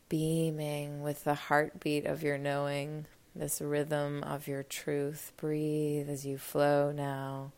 beaming 0.10 1.02
with 1.02 1.24
the 1.24 1.36
heartbeat 1.36 2.06
of 2.06 2.24
your 2.24 2.38
knowing 2.38 3.06
this 3.36 3.62
rhythm 3.62 4.24
of 4.24 4.48
your 4.48 4.64
truth. 4.64 5.34
Breathe 5.38 6.10
as 6.10 6.26
you 6.26 6.38
flow 6.38 6.92
now. 6.92 7.52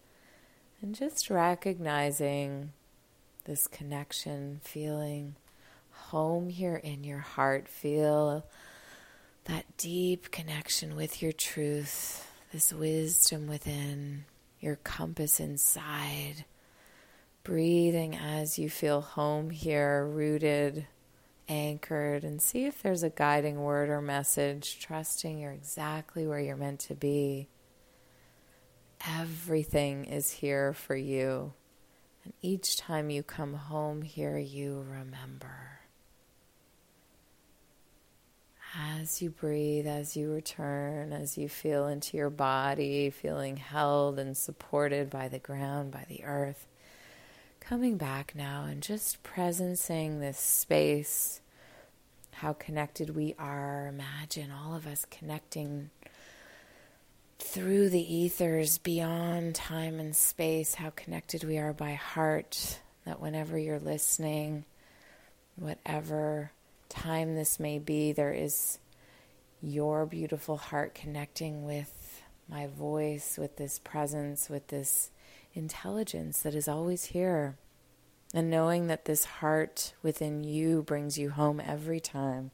And 0.81 0.95
just 0.95 1.29
recognizing 1.29 2.71
this 3.45 3.67
connection, 3.67 4.59
feeling 4.63 5.35
home 5.91 6.49
here 6.49 6.75
in 6.75 7.03
your 7.03 7.19
heart. 7.19 7.67
Feel 7.67 8.45
that 9.45 9.65
deep 9.77 10.31
connection 10.31 10.95
with 10.95 11.21
your 11.21 11.31
truth, 11.31 12.29
this 12.51 12.73
wisdom 12.73 13.47
within, 13.47 14.25
your 14.59 14.75
compass 14.77 15.39
inside. 15.39 16.45
Breathing 17.43 18.15
as 18.15 18.59
you 18.59 18.69
feel 18.69 19.01
home 19.01 19.51
here, 19.51 20.05
rooted 20.05 20.85
anchored 21.47 22.23
and 22.23 22.41
see 22.41 22.65
if 22.65 22.81
there's 22.81 23.03
a 23.03 23.09
guiding 23.09 23.61
word 23.61 23.89
or 23.89 24.01
message, 24.01 24.79
trusting 24.79 25.39
you're 25.39 25.51
exactly 25.51 26.27
where 26.27 26.39
you're 26.39 26.55
meant 26.55 26.79
to 26.81 26.95
be. 26.95 27.47
Everything 29.07 30.05
is 30.05 30.31
here 30.31 30.73
for 30.73 30.95
you. 30.95 31.53
And 32.23 32.33
each 32.41 32.77
time 32.77 33.09
you 33.09 33.23
come 33.23 33.53
home 33.53 34.01
here, 34.01 34.37
you 34.37 34.85
remember. 34.89 35.79
As 38.75 39.21
you 39.21 39.29
breathe, 39.29 39.87
as 39.87 40.17
you 40.17 40.31
return, 40.31 41.13
as 41.13 41.37
you 41.37 41.47
feel 41.47 41.87
into 41.87 42.17
your 42.17 42.29
body, 42.29 43.09
feeling 43.09 43.57
held 43.57 44.19
and 44.19 44.35
supported 44.35 45.09
by 45.09 45.29
the 45.29 45.39
ground, 45.39 45.91
by 45.91 46.05
the 46.09 46.23
earth, 46.25 46.67
coming 47.67 47.97
back 47.97 48.33
now 48.33 48.63
and 48.63 48.81
just 48.81 49.21
presencing 49.23 50.21
this 50.21 50.39
space, 50.39 51.41
how 52.31 52.53
connected 52.53 53.13
we 53.13 53.35
are. 53.37 53.87
Imagine 53.87 54.49
all 54.51 54.73
of 54.73 54.87
us 54.87 55.05
connecting 55.11 55.89
through 57.39 57.89
the 57.89 58.15
ethers 58.15 58.77
beyond 58.77 59.53
time 59.53 59.99
and 59.99 60.15
space, 60.15 60.75
how 60.75 60.89
connected 60.91 61.43
we 61.43 61.57
are 61.57 61.73
by 61.73 61.91
heart. 61.91 62.79
That 63.05 63.19
whenever 63.19 63.57
you're 63.57 63.79
listening, 63.79 64.63
whatever 65.57 66.51
time 66.87 67.35
this 67.35 67.59
may 67.59 67.79
be, 67.79 68.13
there 68.13 68.33
is 68.33 68.79
your 69.61 70.05
beautiful 70.05 70.55
heart 70.55 70.95
connecting 70.95 71.65
with 71.65 72.21
my 72.47 72.67
voice, 72.67 73.37
with 73.37 73.57
this 73.57 73.77
presence, 73.79 74.49
with 74.49 74.67
this 74.67 75.09
intelligence 75.57 76.41
that 76.41 76.55
is 76.55 76.67
always 76.67 77.05
here. 77.05 77.57
And 78.33 78.49
knowing 78.49 78.87
that 78.87 79.05
this 79.05 79.25
heart 79.25 79.93
within 80.03 80.43
you 80.43 80.83
brings 80.83 81.17
you 81.17 81.29
home 81.31 81.61
every 81.65 81.99
time. 81.99 82.51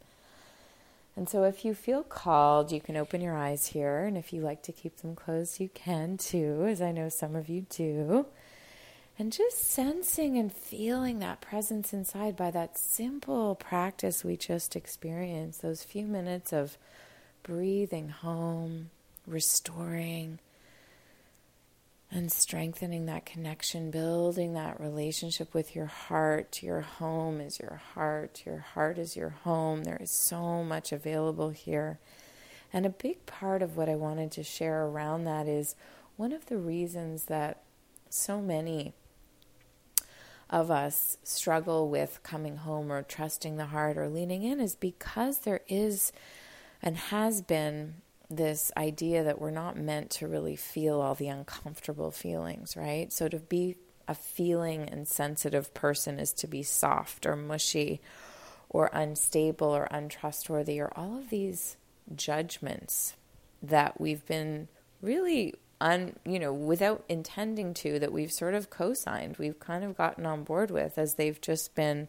And 1.16 1.30
so, 1.30 1.44
if 1.44 1.64
you 1.64 1.76
feel 1.76 2.04
called, 2.04 2.72
you 2.72 2.82
can 2.82 2.98
open 2.98 3.22
your 3.22 3.36
eyes 3.36 3.68
here. 3.68 4.06
And 4.06 4.18
if 4.18 4.34
you 4.34 4.42
like 4.42 4.64
to 4.64 4.72
keep 4.72 4.98
them 4.98 5.16
closed, 5.16 5.60
you 5.60 5.70
can 5.70 6.18
too, 6.18 6.66
as 6.68 6.82
I 6.82 6.92
know 6.92 7.10
some 7.10 7.36
of 7.36 7.50
you 7.50 7.66
do. 7.70 8.26
And 9.20 9.32
just 9.32 9.64
sensing 9.64 10.38
and 10.38 10.52
feeling 10.52 11.20
that 11.20 11.40
presence 11.40 11.94
inside 11.94 12.36
by 12.36 12.50
that 12.52 12.80
simple 12.80 13.54
practice 13.54 14.24
we 14.24 14.38
just 14.38 14.76
experienced, 14.76 15.62
those 15.62 15.84
few 15.84 16.08
minutes 16.08 16.52
of 16.52 16.78
breathing 17.44 18.10
home, 18.10 18.90
restoring 19.28 20.40
and 22.14 22.32
strengthening 22.32 23.08
that 23.08 23.26
connection, 23.26 23.90
building 23.90 24.54
that 24.54 24.80
relationship 24.80 25.52
with 25.54 25.76
your 25.76 25.88
heart. 25.88 26.62
Your 26.62 26.82
home 26.82 27.42
is 27.42 27.60
your 27.60 27.82
heart, 27.96 28.44
your 28.46 28.60
heart 28.60 29.00
is 29.00 29.16
your 29.16 29.30
home. 29.30 29.84
There 29.84 29.98
is 30.00 30.12
so 30.12 30.64
much 30.64 30.92
available 30.92 31.50
here. 31.50 32.00
And 32.72 32.86
a 32.86 32.90
big 32.90 33.26
part 33.26 33.64
of 33.64 33.78
what 33.78 33.90
I 33.90 33.96
wanted 33.96 34.32
to 34.34 34.44
share 34.44 34.86
around 34.86 35.24
that 35.26 35.48
is 35.48 35.76
one 36.16 36.32
of 36.32 36.46
the 36.46 36.58
reasons 36.58 37.26
that 37.26 37.64
so 38.10 38.40
many 38.42 38.94
of 40.52 40.70
us 40.70 41.18
struggle 41.24 41.90
with 41.90 42.20
coming 42.22 42.58
home 42.58 42.92
or 42.92 43.02
trusting 43.02 43.58
the 43.58 43.68
heart 43.68 43.98
or 43.98 44.08
leaning 44.08 44.44
in 44.44 44.60
is 44.60 44.76
because 44.76 45.40
there 45.40 45.62
is 45.68 46.12
and 46.80 46.96
has 46.96 47.42
been 47.42 47.96
this 48.36 48.72
idea 48.78 49.24
that 49.24 49.40
we're 49.40 49.52
not 49.52 49.78
meant 49.78 50.10
to 50.12 50.28
really 50.28 50.56
feel 50.56 51.02
all 51.02 51.16
the 51.16 51.28
uncomfortable 51.28 52.12
feelings, 52.12 52.76
right? 52.76 53.12
So 53.12 53.28
to 53.28 53.40
be 53.40 53.76
a 54.08 54.16
feeling 54.16 54.90
and 54.90 55.08
sensitive 55.08 55.74
person 55.74 56.20
is 56.20 56.34
to 56.34 56.48
be 56.48 56.64
soft 56.64 57.26
or 57.26 57.36
mushy 57.36 58.02
or 58.70 58.90
unstable 58.92 59.68
or 59.70 59.88
untrustworthy 59.92 60.80
or 60.80 60.92
all 60.96 61.18
of 61.18 61.30
these 61.30 61.78
judgments 62.16 63.16
that 63.62 64.00
we've 64.02 64.26
been 64.26 64.68
really 65.02 65.54
un, 65.80 66.16
you 66.26 66.40
know, 66.40 66.54
without 66.54 67.04
intending 67.08 67.74
to 67.74 68.00
that 68.00 68.12
we've 68.12 68.32
sort 68.32 68.54
of 68.54 68.70
co-signed, 68.70 69.38
we've 69.38 69.60
kind 69.60 69.84
of 69.84 69.98
gotten 69.98 70.26
on 70.26 70.44
board 70.44 70.72
with 70.72 70.98
as 70.98 71.16
they've 71.16 71.40
just 71.42 71.76
been 71.76 72.08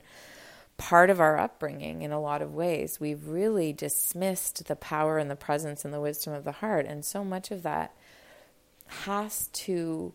part 0.77 1.11
of 1.11 1.21
our 1.21 1.39
upbringing 1.39 2.03
in 2.03 2.13
a 2.13 2.21
lot 2.21 2.43
of 2.43 2.55
ways. 2.55 2.99
We've 3.01 3.29
really 3.29 3.73
dismissed 3.73 4.67
the 4.67 4.77
power 4.77 5.19
and 5.19 5.31
the 5.31 5.37
presence 5.37 5.85
and 5.85 5.95
the 5.95 6.01
wisdom 6.01 6.33
of 6.33 6.45
the 6.45 6.53
heart. 6.53 6.87
And 6.87 7.05
so 7.05 7.25
much 7.25 7.51
of 7.51 7.63
that 7.63 7.95
has 8.87 9.49
to 9.53 10.13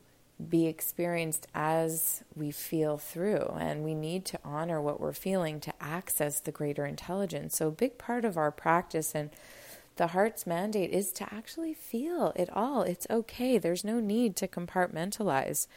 be 0.47 0.67
experienced 0.67 1.47
as 1.53 2.23
we 2.35 2.51
feel 2.51 2.97
through. 2.97 3.55
And 3.59 3.83
we 3.83 3.93
need 3.93 4.25
to 4.25 4.39
honor 4.43 4.81
what 4.81 4.99
we're 4.99 5.13
feeling 5.13 5.59
to 5.61 5.73
access 5.81 6.39
the 6.39 6.51
greater 6.51 6.85
intelligence. 6.85 7.57
So, 7.57 7.67
a 7.67 7.71
big 7.71 7.97
part 7.97 8.23
of 8.23 8.37
our 8.37 8.51
practice 8.51 9.13
and 9.13 9.31
the 9.97 10.07
heart's 10.07 10.47
mandate 10.47 10.91
is 10.91 11.11
to 11.13 11.33
actually 11.33 11.73
feel 11.73 12.31
it 12.37 12.49
all. 12.53 12.83
It's 12.83 13.05
okay. 13.09 13.57
There's 13.57 13.83
no 13.83 13.99
need 13.99 14.37
to 14.37 14.47
compartmentalize 14.47 15.67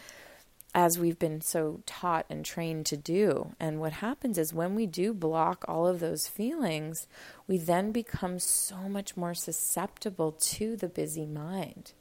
as 0.75 0.99
we've 0.99 1.19
been 1.19 1.41
so 1.41 1.81
taught 1.85 2.25
and 2.31 2.45
trained 2.45 2.87
to 2.87 2.97
do. 2.97 3.55
And 3.61 3.79
what 3.79 3.93
happens 3.95 4.38
is 4.38 4.55
when 4.55 4.75
we 4.75 4.87
do 4.87 5.12
block 5.12 5.64
all 5.69 5.87
of 5.87 6.00
those 6.00 6.29
feelings, 6.29 7.07
we 7.47 7.59
then 7.59 7.93
become 7.93 8.38
so 8.38 8.88
much 8.88 9.17
more 9.17 9.35
susceptible 9.35 10.33
to 10.33 10.76
the 10.76 10.88
busy 10.88 11.26
mind. 11.26 11.93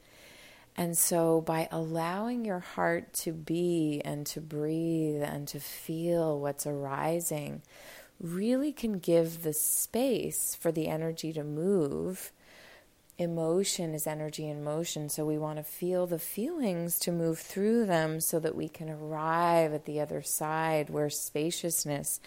And 0.78 0.98
so, 0.98 1.42
by 1.42 1.68
allowing 1.70 2.46
your 2.46 2.60
heart 2.60 3.12
to 3.16 3.34
be 3.34 4.02
and 4.06 4.26
to 4.28 4.40
breathe 4.40 5.22
and 5.22 5.46
to 5.50 5.60
feel 5.60 6.40
what's 6.40 6.66
arising, 6.66 7.62
really 8.22 8.72
can 8.72 9.00
give 9.00 9.44
the 9.44 9.52
space 9.52 10.56
for 10.56 10.72
the 10.72 10.88
energy 10.88 11.34
to 11.34 11.44
move 11.44 12.32
emotion 13.22 13.94
is 13.94 14.08
energy 14.08 14.50
in 14.50 14.64
motion. 14.64 15.08
So 15.08 15.26
we 15.26 15.38
want 15.38 15.58
to 15.58 15.64
feel 15.64 16.08
the 16.08 16.20
feelings 16.20 17.00
to 17.00 17.12
move 17.12 17.40
through 17.40 17.86
them 17.86 18.20
so 18.20 18.40
that 18.40 18.56
we 18.56 18.68
can 18.68 18.90
arrive 18.90 19.74
at 19.74 19.86
the 19.86 20.00
other 20.00 20.22
side 20.22 20.90
where 20.90 21.10
spaciousness 21.10 22.20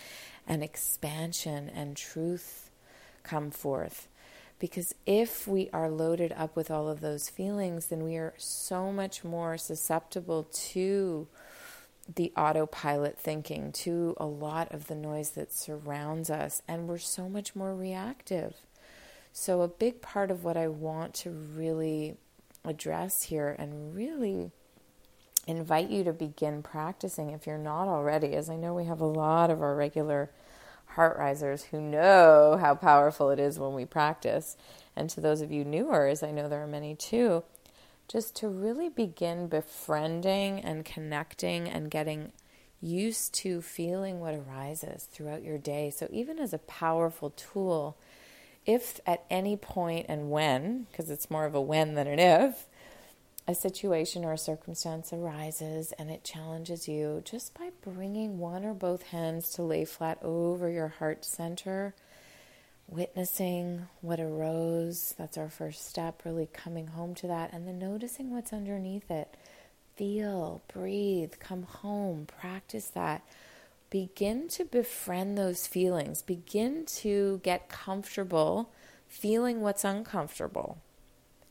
and 0.47 0.63
expansion 0.63 1.69
and 1.69 1.97
truth 1.97 2.71
come 3.23 3.51
forth. 3.51 4.09
Because 4.59 4.95
if 5.05 5.49
we 5.49 5.69
are 5.73 5.91
loaded 5.91 6.33
up 6.37 6.55
with 6.55 6.71
all 6.71 6.89
of 6.89 7.01
those 7.01 7.29
feelings, 7.29 7.87
then 7.87 8.05
we 8.05 8.17
are 8.17 8.35
so 8.39 8.93
much 8.93 9.25
more 9.25 9.59
susceptible 9.59 10.45
to 10.53 11.27
the 12.15 12.33
autopilot 12.37 13.19
thinking, 13.19 13.73
to 13.73 14.15
a 14.19 14.27
lot 14.27 14.73
of 14.73 14.87
the 14.87 14.95
noise 14.95 15.31
that 15.31 15.53
surrounds 15.53 16.31
us, 16.31 16.63
and 16.69 16.87
we're 16.87 16.99
so 16.99 17.29
much 17.29 17.57
more 17.57 17.75
reactive. 17.75 18.55
So, 19.37 19.63
a 19.63 19.69
big 19.69 20.01
part 20.01 20.31
of 20.31 20.45
what 20.45 20.57
I 20.57 20.69
want 20.69 21.13
to 21.15 21.31
really 21.31 22.17
address 22.65 23.25
here 23.25 23.57
and 23.59 23.93
really 23.93 24.53
invite 25.49 25.91
you 25.91 26.05
to 26.05 26.13
begin 26.13 26.63
practicing 26.63 27.31
if 27.31 27.45
you're 27.45 27.59
not 27.59 27.89
already, 27.89 28.35
as 28.35 28.49
I 28.49 28.55
know 28.55 28.73
we 28.73 28.85
have 28.85 29.01
a 29.01 29.07
lot 29.07 29.51
of 29.51 29.61
our 29.61 29.75
regular 29.75 30.31
heart 30.91 31.19
risers 31.19 31.65
who 31.65 31.81
know 31.81 32.57
how 32.61 32.77
powerful 32.77 33.31
it 33.31 33.41
is 33.41 33.59
when 33.59 33.75
we 33.75 33.85
practice. 33.85 34.57
And 34.95 35.11
to 35.11 35.21
those 35.21 35.41
of 35.41 35.51
you 35.51 35.65
newer, 35.65 36.07
as 36.07 36.23
I 36.23 36.31
know 36.31 36.49
there 36.49 36.63
are 36.63 36.69
many 36.69 36.95
too, 36.95 37.43
just 38.07 38.37
to 38.37 38.49
really 38.49 38.89
begin 38.89 39.49
befriending 39.49 40.61
and 40.61 40.85
connecting 40.85 41.69
and 41.69 41.91
getting 41.91 42.31
used 42.81 43.35
to 43.35 43.61
feeling 43.61 44.21
what 44.21 44.35
arises 44.35 45.09
throughout 45.11 45.43
your 45.43 45.59
day. 45.59 45.91
So, 45.91 46.07
even 46.13 46.39
as 46.39 46.53
a 46.53 46.59
powerful 46.59 47.31
tool, 47.31 47.99
if 48.67 49.01
at 49.07 49.25
any 49.31 49.57
point 49.57 50.07
and 50.09 50.31
when, 50.31 50.87
because 50.91 51.11
it's 51.11 51.31
more 51.31 51.45
of 51.45 51.55
a 51.55 51.61
when 51.61 51.95
than 51.95 52.07
an 52.07 52.19
if, 52.19 52.67
a 53.47 53.55
situation 53.55 54.25
or 54.25 54.33
a 54.33 54.39
circumstance 54.39 55.13
arises 55.13 55.93
and 55.99 56.11
it 56.11 56.25
challenges 56.25 56.89
you, 56.89 57.23
just 57.25 57.53
by 57.59 57.71
bringing 57.83 58.39
one 58.39 58.65
or 58.65 58.73
both 58.73 59.03
hands 59.05 59.51
to 59.51 59.63
lay 59.63 59.85
flat 59.85 60.19
over 60.23 60.71
your 60.71 60.89
heart 60.89 61.25
center, 61.25 61.95
witnessing 62.89 63.87
what 64.01 64.21
arose. 64.21 65.15
That's 65.19 65.37
our 65.37 65.51
first 65.51 65.87
step, 65.87 66.23
really 66.25 66.49
coming 66.53 66.89
home 66.89 67.15
to 67.17 67.27
that, 67.27 67.53
and 67.53 67.67
then 67.69 67.79
noticing 67.79 68.31
what's 68.31 68.53
underneath 68.53 69.11
it. 69.11 69.37
Feel, 69.97 70.63
breathe, 70.73 71.35
come 71.39 71.65
home, 71.65 72.27
practice 72.27 72.89
that. 72.89 73.23
Begin 73.95 74.49
to 74.49 74.65
befriend 74.65 75.39
those 75.39 75.69
feelings, 75.69 76.21
begin 76.21 76.85
to 76.97 77.39
get 77.45 77.69
comfortable 77.69 78.73
feeling 79.07 79.61
what's 79.61 79.85
uncomfortable. 79.85 80.79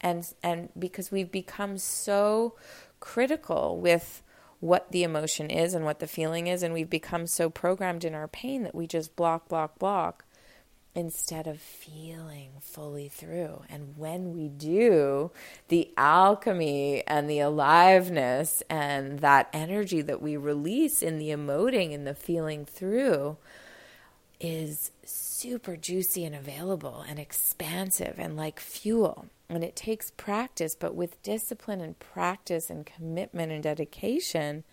And 0.02 0.28
and 0.44 0.68
because 0.78 1.10
we've 1.10 1.32
become 1.32 1.78
so 1.78 2.56
critical 3.00 3.80
with 3.80 4.22
what 4.60 4.92
the 4.92 5.04
emotion 5.04 5.50
is 5.50 5.74
and 5.74 5.86
what 5.86 6.00
the 6.00 6.06
feeling 6.06 6.48
is 6.48 6.64
and 6.64 6.74
we've 6.74 6.90
become 6.90 7.28
so 7.28 7.50
programmed 7.50 8.04
in 8.04 8.14
our 8.14 8.28
pain 8.28 8.64
that 8.64 8.76
we 8.76 8.88
just 8.88 9.16
block 9.16 9.48
block 9.48 9.80
block 9.80 10.26
instead 10.96 11.48
of 11.48 11.60
feeling 11.60 12.52
fully 12.62 13.08
through. 13.10 13.64
And 13.70 13.98
when 13.98 14.34
we 14.34 14.48
do 14.48 15.32
the 15.70 15.92
alchemy 15.98 17.04
and 17.08 17.30
the 17.30 17.40
aliveness 17.40 18.62
and 18.70 19.20
that 19.20 19.50
energy 19.54 20.02
that 20.02 20.22
we 20.22 20.38
release 20.38 21.02
in 21.02 21.18
the 21.18 21.30
emoting 21.30 21.94
and 21.94 22.06
the 22.06 22.14
feeling 22.14 22.66
through 22.66 23.38
is 24.40 24.92
super 25.04 25.76
juicy 25.76 26.26
and 26.26 26.36
available 26.36 27.04
and 27.08 27.18
expansive 27.18 28.16
and 28.18 28.38
like 28.38 28.60
fuel. 28.60 29.26
And 29.50 29.64
it 29.64 29.76
takes 29.76 30.12
practice, 30.12 30.76
but 30.76 30.96
with 30.96 31.22
discipline 31.24 31.82
and 31.82 31.98
practice 31.98 32.70
and 32.70 32.86
commitment 32.86 33.52
and 33.52 33.64
dedication, 33.64 34.64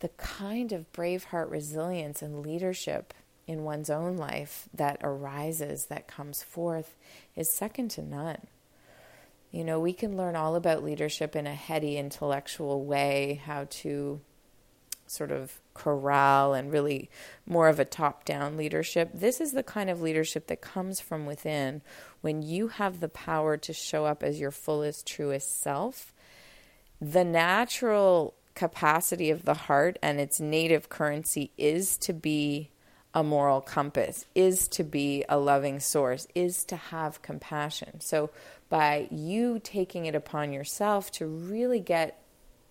the 0.00 0.08
kind 0.08 0.72
of 0.72 0.90
brave 0.92 1.24
heart 1.24 1.48
resilience 1.50 2.22
and 2.22 2.44
leadership 2.44 3.14
in 3.50 3.64
one's 3.64 3.90
own 3.90 4.16
life 4.16 4.68
that 4.72 5.00
arises, 5.02 5.86
that 5.86 6.06
comes 6.06 6.40
forth, 6.40 6.96
is 7.34 7.52
second 7.52 7.90
to 7.90 8.00
none. 8.00 8.46
You 9.50 9.64
know, 9.64 9.80
we 9.80 9.92
can 9.92 10.16
learn 10.16 10.36
all 10.36 10.54
about 10.54 10.84
leadership 10.84 11.34
in 11.34 11.48
a 11.48 11.54
heady 11.54 11.96
intellectual 11.96 12.84
way, 12.84 13.42
how 13.44 13.66
to 13.70 14.20
sort 15.08 15.32
of 15.32 15.58
corral 15.74 16.54
and 16.54 16.72
really 16.72 17.10
more 17.44 17.66
of 17.66 17.80
a 17.80 17.84
top 17.84 18.24
down 18.24 18.56
leadership. 18.56 19.10
This 19.12 19.40
is 19.40 19.50
the 19.50 19.64
kind 19.64 19.90
of 19.90 20.00
leadership 20.00 20.46
that 20.46 20.60
comes 20.60 21.00
from 21.00 21.26
within 21.26 21.82
when 22.20 22.42
you 22.42 22.68
have 22.68 23.00
the 23.00 23.08
power 23.08 23.56
to 23.56 23.72
show 23.72 24.04
up 24.04 24.22
as 24.22 24.38
your 24.38 24.52
fullest, 24.52 25.08
truest 25.08 25.60
self. 25.60 26.14
The 27.00 27.24
natural 27.24 28.34
capacity 28.54 29.30
of 29.30 29.44
the 29.44 29.54
heart 29.54 29.98
and 30.00 30.20
its 30.20 30.38
native 30.38 30.88
currency 30.88 31.50
is 31.58 31.98
to 31.98 32.12
be 32.12 32.70
a 33.14 33.22
moral 33.22 33.60
compass, 33.60 34.26
is 34.34 34.68
to 34.68 34.84
be 34.84 35.24
a 35.28 35.38
loving 35.38 35.80
source, 35.80 36.26
is 36.34 36.64
to 36.64 36.76
have 36.76 37.22
compassion. 37.22 38.00
So, 38.00 38.30
by 38.68 39.08
you 39.10 39.58
taking 39.62 40.06
it 40.06 40.14
upon 40.14 40.52
yourself 40.52 41.10
to 41.12 41.26
really 41.26 41.80
get 41.80 42.22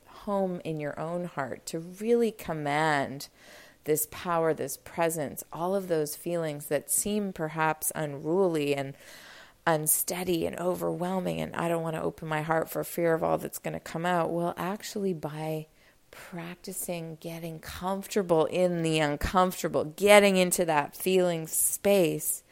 home 0.05 0.61
in 0.63 0.79
your 0.79 0.97
own 0.99 1.25
heart, 1.25 1.65
to 1.67 1.79
really 1.79 2.31
command 2.31 3.27
this 3.83 4.07
power, 4.11 4.53
this 4.53 4.77
presence, 4.77 5.43
all 5.51 5.75
of 5.75 5.87
those 5.87 6.15
feelings 6.15 6.67
that 6.67 6.91
seem 6.91 7.33
perhaps 7.33 7.91
unruly 7.95 8.75
and 8.75 8.93
unsteady 9.65 10.45
and 10.45 10.57
overwhelming, 10.59 11.41
and 11.41 11.55
I 11.55 11.67
don't 11.67 11.83
want 11.83 11.95
to 11.95 12.01
open 12.01 12.27
my 12.27 12.41
heart 12.41 12.69
for 12.69 12.83
fear 12.83 13.13
of 13.13 13.23
all 13.23 13.37
that's 13.37 13.59
going 13.59 13.73
to 13.73 13.79
come 13.79 14.05
out. 14.05 14.31
Well, 14.31 14.53
actually, 14.57 15.13
by 15.13 15.67
practicing 16.11 17.17
getting 17.19 17.59
comfortable 17.59 18.45
in 18.45 18.83
the 18.83 18.99
uncomfortable, 18.99 19.85
getting 19.85 20.37
into 20.37 20.65
that 20.65 20.95
feeling 20.95 21.47
space, 21.47 22.43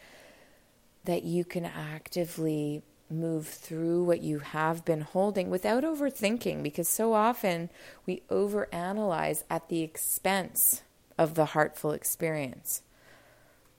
that 1.06 1.24
you 1.24 1.46
can 1.46 1.66
actively 1.66 2.84
move 3.10 3.48
through 3.48 4.04
what 4.04 4.22
you 4.22 4.40
have 4.40 4.84
been 4.84 5.02
holding 5.02 5.50
without 5.50 5.84
overthinking 5.84 6.62
because 6.62 6.88
so 6.90 7.14
often 7.14 7.70
we 8.06 8.22
overanalyze 8.30 9.44
at 9.50 9.70
the 9.70 9.82
expense 9.82 10.84
of 11.18 11.36
the 11.36 11.46
heartful 11.46 11.92
experience. 11.92 12.82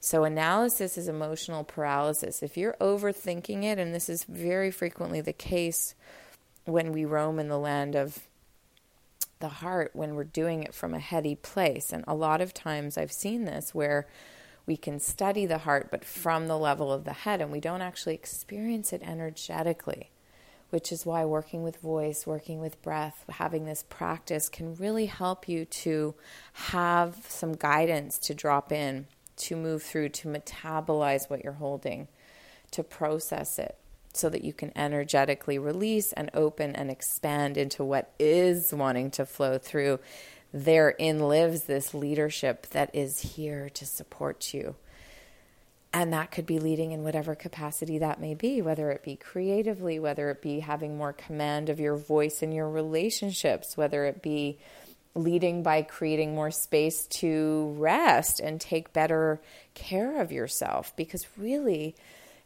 So, 0.01 0.25
analysis 0.25 0.97
is 0.97 1.09
emotional 1.09 1.65
paralysis. 1.65 2.43
If 2.43 2.57
you're 2.57 2.77
overthinking 2.81 3.65
it, 3.65 3.79
and 3.79 3.93
this 3.93 4.09
is 4.09 4.25
very 4.25 4.71
frequently 4.71 5.21
the 5.21 5.33
case 5.33 5.95
when 6.65 6.93
we 6.93 7.05
roam 7.05 7.39
in 7.39 7.49
the 7.49 7.59
land 7.59 7.97
of 7.97 8.28
the 9.41 9.49
heart, 9.49 9.91
when 9.95 10.15
we're 10.15 10.25
doing 10.25 10.63
it 10.63 10.75
from 10.75 10.95
a 10.95 10.99
heady 10.99 11.35
place, 11.35 11.93
and 11.93 12.05
a 12.07 12.15
lot 12.15 12.41
of 12.41 12.53
times 12.53 12.99
I've 12.99 13.13
seen 13.13 13.45
this 13.45 13.75
where 13.75 14.07
we 14.67 14.77
can 14.77 15.01
study 15.01 15.47
the 15.47 15.59
heart, 15.59 15.91
but 15.91 16.05
from 16.05 16.47
the 16.47 16.59
level 16.59 16.93
of 16.93 17.05
the 17.05 17.13
head, 17.13 17.41
and 17.41 17.51
we 17.51 17.61
don't 17.61 17.83
actually 17.83 18.15
experience 18.15 18.93
it 18.93 19.03
energetically, 19.03 20.11
which 20.71 20.93
is 20.93 21.07
why 21.07 21.25
working 21.25 21.63
with 21.63 21.79
voice, 21.79 22.27
working 22.27 22.61
with 22.61 22.83
breath, 22.83 23.25
having 23.31 23.65
this 23.65 23.85
practice 23.89 24.49
can 24.49 24.75
really 24.75 25.07
help 25.07 25.49
you 25.49 25.65
to 25.65 26.15
have 26.53 27.25
some 27.29 27.55
guidance 27.55 28.19
to 28.19 28.35
drop 28.35 28.71
in, 28.71 29.07
to 29.37 29.57
move 29.57 29.83
through, 29.83 30.11
to 30.11 30.29
metabolize 30.29 31.31
what 31.31 31.43
you're 31.43 31.55
holding, 31.55 32.09
to 32.71 32.83
process 32.83 33.59
it. 33.59 33.79
So 34.15 34.29
that 34.31 34.43
you 34.43 34.53
can 34.53 34.73
energetically 34.75 35.59
release 35.59 36.13
and 36.13 36.31
open 36.35 36.75
and 36.75 36.91
expand 36.91 37.57
into 37.57 37.85
what 37.85 38.13
is 38.19 38.73
wanting 38.73 39.11
to 39.13 39.27
flow 39.27 39.59
through 39.59 40.01
therein 40.53 41.21
lives 41.21 41.65
this 41.65 41.95
leadership 41.95 42.67
that 42.69 42.91
is 42.95 43.21
here 43.21 43.69
to 43.71 43.87
support 43.87 44.55
you. 44.55 44.75
And 45.93 46.13
that 46.13 46.31
could 46.31 46.47
be 46.47 46.59
leading 46.59 46.93
in 46.93 47.03
whatever 47.03 47.35
capacity 47.35 47.99
that 47.99 48.21
may 48.21 48.35
be, 48.35 48.61
whether 48.61 48.91
it 48.91 49.03
be 49.03 49.17
creatively, 49.17 49.99
whether 49.99 50.31
it 50.31 50.43
be 50.43 50.61
having 50.61 50.97
more 50.97 51.13
command 51.13 51.71
of 51.71 51.81
your 51.81 51.97
voice 51.97 52.43
in 52.43 52.53
your 52.53 52.69
relationships, 52.69 53.77
whether 53.77 54.05
it 54.05 54.21
be 54.21 54.59
leading 55.15 55.63
by 55.63 55.83
creating 55.83 56.35
more 56.35 56.51
space 56.51 57.07
to 57.07 57.75
rest 57.79 58.41
and 58.41 58.61
take 58.61 58.93
better 58.93 59.41
care 59.75 60.21
of 60.21 60.31
yourself. 60.31 60.95
Because 60.95 61.27
really, 61.39 61.97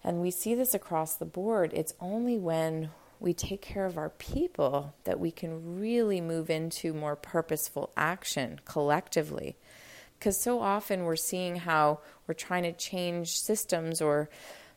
and 0.05 0.21
we 0.21 0.31
see 0.31 0.55
this 0.55 0.75
across 0.75 1.15
the 1.15 1.25
board, 1.25 1.73
it's 1.75 1.95
only 2.01 2.39
when 2.39 2.91
we 3.21 3.33
take 3.33 3.63
care 3.63 3.87
of 3.87 3.97
our 3.97 4.11
people, 4.11 4.95
that 5.05 5.21
we 5.21 5.31
can 5.31 5.79
really 5.79 6.21
move 6.21 6.51
into 6.51 6.93
more 6.93 7.15
purposeful 7.15 7.93
action 7.97 8.61
collectively. 8.65 9.57
Because 10.19 10.41
so 10.41 10.61
often 10.61 11.05
we're 11.05 11.17
seeing 11.17 11.57
how 11.57 12.01
we're 12.27 12.35
trying 12.35 12.65
to 12.65 12.73
change 12.73 13.39
systems 13.39 14.01
or 14.01 14.29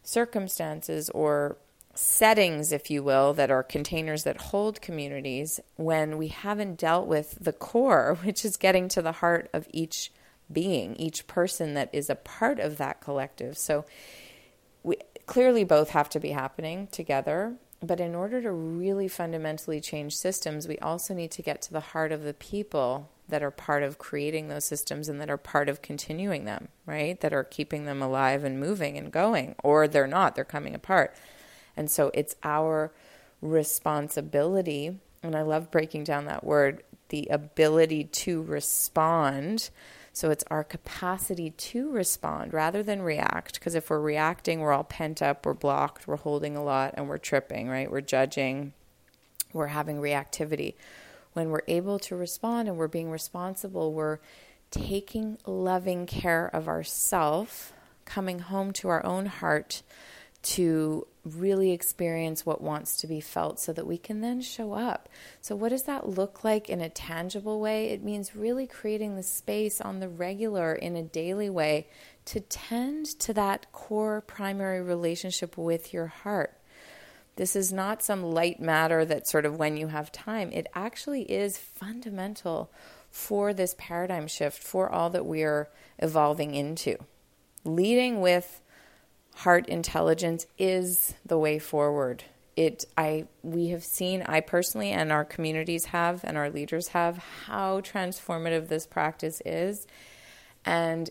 circumstances 0.04 1.10
or 1.10 1.58
settings, 1.96 2.72
if 2.72 2.92
you 2.92 3.02
will, 3.02 3.34
that 3.34 3.50
are 3.50 3.64
containers 3.64 4.24
that 4.24 4.42
hold 4.42 4.82
communities 4.82 5.60
when 5.76 6.18
we 6.18 6.28
haven't 6.28 6.78
dealt 6.78 7.08
with 7.08 7.38
the 7.42 7.54
core, 7.54 8.18
which 8.24 8.46
is 8.46 8.58
getting 8.58 8.88
to 8.90 9.02
the 9.02 9.14
heart 9.14 9.50
of 9.54 9.68
each 9.72 10.12
being, 10.52 10.96
each 10.98 11.26
person 11.26 11.74
that 11.74 11.90
is 11.92 12.10
a 12.10 12.16
part 12.16 12.60
of 12.60 12.78
that 12.78 13.02
collective. 13.02 13.58
So 13.58 13.86
we 14.86 14.98
clearly 15.26 15.63
both 15.63 15.89
have 15.89 16.10
to 16.10 16.19
be 16.19 16.30
happening 16.30 16.88
together. 16.91 17.56
But 17.82 18.00
in 18.00 18.15
order 18.15 18.41
to 18.41 18.52
really 18.52 19.08
fundamentally 19.08 19.82
change 19.82 20.15
systems, 20.15 20.67
we 20.67 20.78
also 20.80 21.13
need 21.13 21.32
to 21.32 21.41
get 21.41 21.62
to 21.63 21.74
the 21.74 21.80
heart 21.80 22.12
of 22.12 22.24
the 22.24 22.34
people 22.34 23.10
that 23.28 23.43
are 23.43 23.52
part 23.52 23.84
of 23.84 23.98
creating 23.98 24.48
those 24.48 24.65
systems 24.65 25.10
and 25.10 25.19
that 25.19 25.30
are 25.30 25.38
part 25.38 25.67
of 25.67 25.82
continuing 25.82 26.45
them, 26.45 26.69
right? 26.86 27.19
That 27.21 27.34
are 27.34 27.43
keeping 27.43 27.86
them 27.86 28.02
alive 28.02 28.43
and 28.43 28.60
moving 28.60 28.98
and 28.98 29.12
going, 29.12 29.56
or 29.63 29.88
they're 29.88 30.08
not, 30.08 30.36
they're 30.36 30.45
coming 30.45 30.76
apart. 30.76 31.15
And 31.76 31.89
so 31.89 32.12
it's 32.13 32.36
our 32.43 32.93
responsibility, 33.41 35.00
and 35.24 35.36
I 35.36 35.41
love 35.41 35.71
breaking 35.71 36.04
down 36.04 36.26
that 36.26 36.43
word 36.43 36.84
the 37.10 37.28
ability 37.30 38.06
to 38.06 38.41
respond. 38.43 39.69
So 40.15 40.32
it's 40.32 40.45
our 40.49 40.63
capacity 40.63 41.49
to 41.49 41.91
respond 41.91 42.54
rather 42.54 42.82
than 42.82 43.01
react. 43.01 43.60
Because 43.60 43.75
if 43.75 43.89
we're 43.89 43.99
reacting, 43.99 44.62
we're 44.62 44.71
all 44.71 44.86
pent 44.86 45.21
up, 45.21 45.45
we're 45.45 45.54
blocked, 45.54 46.08
we're 46.08 46.15
holding 46.15 46.56
a 46.56 46.63
lot, 46.63 46.93
and 46.95 47.10
we're 47.10 47.17
tripping, 47.17 47.67
right? 47.67 47.91
We're 47.91 47.99
judging, 47.99 48.71
we're 49.51 49.67
having 49.67 49.97
reactivity 49.97 50.75
when 51.36 51.49
we're 51.49 51.63
able 51.67 51.99
to 51.99 52.15
respond 52.15 52.69
and 52.69 52.78
we're 52.78 52.88
being 52.88 53.12
responsible, 53.12 53.91
we're 53.91 54.19
taking 54.71 55.38
loving 55.45 56.06
care 56.06 56.47
of 56.47 56.69
ourself, 56.69 57.73
coming 58.06 58.39
home 58.39 58.71
to 58.71 58.88
our 58.88 59.06
own 59.06 59.25
heart 59.25 59.84
to 60.41 61.06
really 61.26 61.72
experience 61.72 62.46
what 62.46 62.62
wants 62.62 62.98
to 62.98 63.08
be 63.08 63.20
felt 63.20 63.60
so 63.60 63.74
that 63.74 63.88
we 63.88 63.98
can 63.98 64.22
then 64.22 64.42
show 64.42 64.74
up. 64.74 65.10
So, 65.42 65.56
what 65.56 65.70
does 65.70 65.84
that 65.84 66.08
look 66.08 66.44
like 66.44 66.70
in 66.70 66.82
a 66.82 66.90
tangible 66.90 67.60
way? 67.60 67.90
It 67.90 68.04
means 68.04 68.36
really 68.36 68.68
creating 68.68 69.16
the 69.16 69.24
space 69.24 69.82
on 69.82 70.00
the 70.00 70.08
regular 70.08 70.74
in 70.74 70.96
a 70.96 71.04
daily 71.04 71.50
way 71.50 71.88
to 72.26 72.40
tend 72.40 73.06
to 73.20 73.34
that 73.34 73.72
core 73.72 74.22
primary 74.22 74.82
relationship 74.82 75.58
with 75.58 75.94
your 75.94 76.08
heart. 76.08 76.58
This 77.36 77.56
is 77.56 77.74
not 77.74 78.02
some 78.02 78.24
light 78.24 78.62
matter 78.62 79.04
that 79.04 79.28
sort 79.28 79.46
of 79.46 79.58
when 79.58 79.76
you 79.76 79.88
have 79.88 80.12
time. 80.12 80.52
It 80.54 80.68
actually 80.74 81.24
is 81.24 81.58
fundamental 81.58 82.72
for 83.12 83.54
this 83.54 83.76
paradigm 83.78 84.28
shift, 84.28 84.62
for 84.62 84.90
all 84.90 85.10
that 85.10 85.26
we 85.26 85.44
are 85.44 85.70
evolving 86.00 86.56
into. 86.56 86.98
Leading 87.64 88.22
with 88.22 88.62
heart 89.36 89.67
intelligence 89.67 90.48
is 90.58 91.13
the 91.26 91.38
way 91.38 91.60
forward. 91.60 92.24
It 92.56 92.86
I 92.98 93.28
we 93.43 93.67
have 93.69 93.84
seen 93.84 94.24
I 94.24 94.39
personally 94.39 94.91
and 94.91 95.12
our 95.12 95.26
communities 95.26 95.86
have 95.86 96.24
and 96.24 96.38
our 96.38 96.50
leaders 96.50 96.89
have 96.89 97.17
how 97.48 97.82
transformative 97.82 98.69
this 98.69 98.88
practice 98.88 99.41
is 99.45 99.86
and 100.63 101.10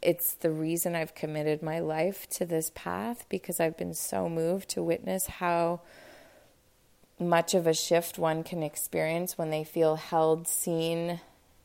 it's 0.00 0.34
the 0.34 0.50
reason 0.50 0.94
I've 0.94 1.14
committed 1.14 1.62
my 1.62 1.80
life 1.80 2.28
to 2.30 2.44
this 2.44 2.70
path 2.74 3.26
because 3.28 3.58
I've 3.58 3.76
been 3.76 3.94
so 3.94 4.28
moved 4.28 4.68
to 4.70 4.82
witness 4.82 5.26
how 5.26 5.80
much 7.18 7.54
of 7.54 7.66
a 7.66 7.72
shift 7.74 8.18
one 8.18 8.42
can 8.42 8.62
experience 8.62 9.38
when 9.38 9.50
they 9.50 9.64
feel 9.64 9.96
held, 9.96 10.46
seen, 10.46 11.20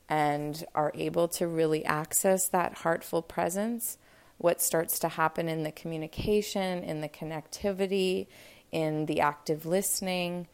and 0.08 0.64
are 0.74 0.92
able 0.94 1.28
to 1.28 1.46
really 1.46 1.84
access 1.84 2.48
that 2.48 2.78
heartful 2.78 3.20
presence. 3.20 3.98
What 4.40 4.62
starts 4.62 4.98
to 5.00 5.08
happen 5.08 5.50
in 5.50 5.64
the 5.64 5.70
communication, 5.70 6.82
in 6.82 7.02
the 7.02 7.10
connectivity, 7.10 8.26
in 8.72 9.04
the 9.04 9.20
active 9.20 9.66
listening, 9.66 10.48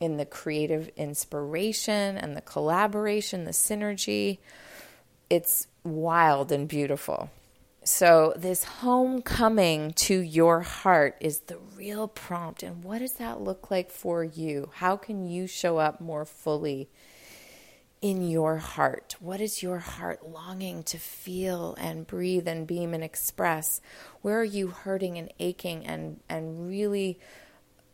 in 0.00 0.16
the 0.16 0.24
creative 0.24 0.90
inspiration 0.96 2.16
and 2.16 2.34
the 2.34 2.40
collaboration, 2.40 3.44
the 3.44 3.50
synergy. 3.50 4.38
It's 5.28 5.66
wild 5.84 6.52
and 6.52 6.66
beautiful. 6.66 7.28
So, 7.84 8.32
this 8.34 8.64
homecoming 8.64 9.92
to 9.92 10.18
your 10.18 10.60
heart 10.60 11.16
is 11.20 11.40
the 11.40 11.58
real 11.76 12.08
prompt. 12.08 12.62
And 12.62 12.82
what 12.82 13.00
does 13.00 13.14
that 13.14 13.42
look 13.42 13.70
like 13.70 13.90
for 13.90 14.24
you? 14.24 14.70
How 14.76 14.96
can 14.96 15.26
you 15.26 15.46
show 15.46 15.76
up 15.76 16.00
more 16.00 16.24
fully 16.24 16.88
in 18.00 18.28
your 18.28 18.56
heart? 18.56 19.16
What 19.20 19.40
is 19.40 19.62
your 19.62 19.78
heart 19.78 20.28
longing 20.28 20.82
to 20.84 20.98
feel 20.98 21.74
and 21.78 22.06
breathe 22.06 22.46
and 22.46 22.66
beam 22.66 22.94
and 22.94 23.02
express? 23.02 23.80
Where 24.22 24.38
are 24.38 24.44
you 24.44 24.68
hurting 24.68 25.18
and 25.18 25.32
aching 25.38 25.86
and, 25.86 26.20
and 26.28 26.68
really 26.68 27.18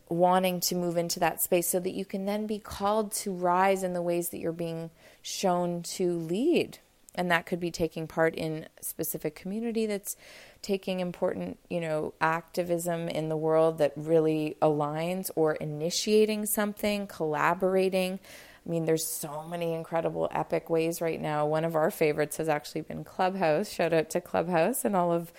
wanting 0.09 0.61
to 0.61 0.75
move 0.75 0.97
into 0.97 1.21
that 1.21 1.41
space 1.43 1.69
so 1.69 1.81
that 1.81 1.95
you 1.95 2.05
can 2.05 2.27
then 2.27 2.47
be 2.47 2.59
called 2.59 3.13
to 3.13 3.33
rise 3.33 3.83
in 3.83 3.95
the 3.95 4.03
ways 4.03 4.29
that 4.31 4.39
you're 4.39 4.53
being 4.53 4.91
shown 5.23 5.83
to 5.83 6.19
lead? 6.19 6.79
and 7.15 7.31
that 7.31 7.47
could 7.47 7.61
be 7.61 7.71
taking 7.71 8.07
part 8.07 8.35
in 8.35 8.67
a 8.79 8.85
specific 8.85 9.35
community 9.35 9.87
that's 9.87 10.17
taking 10.63 11.01
important 11.01 11.59
you 11.69 11.81
know 11.81 12.13
activism 12.21 13.09
in 13.09 13.29
the 13.29 13.37
world 13.37 13.79
that 13.79 13.93
really 13.97 14.57
aligns 14.61 15.31
or 15.37 15.55
initiating 15.55 16.47
something 16.47 17.07
collaborating 17.07 18.19
i 18.67 18.71
mean 18.71 18.85
there's 18.85 19.07
so 19.07 19.45
many 19.49 19.75
incredible 19.75 20.29
epic 20.33 20.71
ways 20.71 21.01
right 21.01 21.21
now. 21.21 21.47
One 21.47 21.65
of 21.65 21.77
our 21.77 21.91
favorites 21.91 22.39
has 22.39 22.49
actually 22.49 22.83
been 22.83 23.05
clubhouse. 23.05 23.71
Shout 23.71 23.93
out 23.93 24.11
to 24.11 24.21
clubhouse 24.21 24.85
and 24.85 24.97
all 24.97 25.13
of 25.13 25.33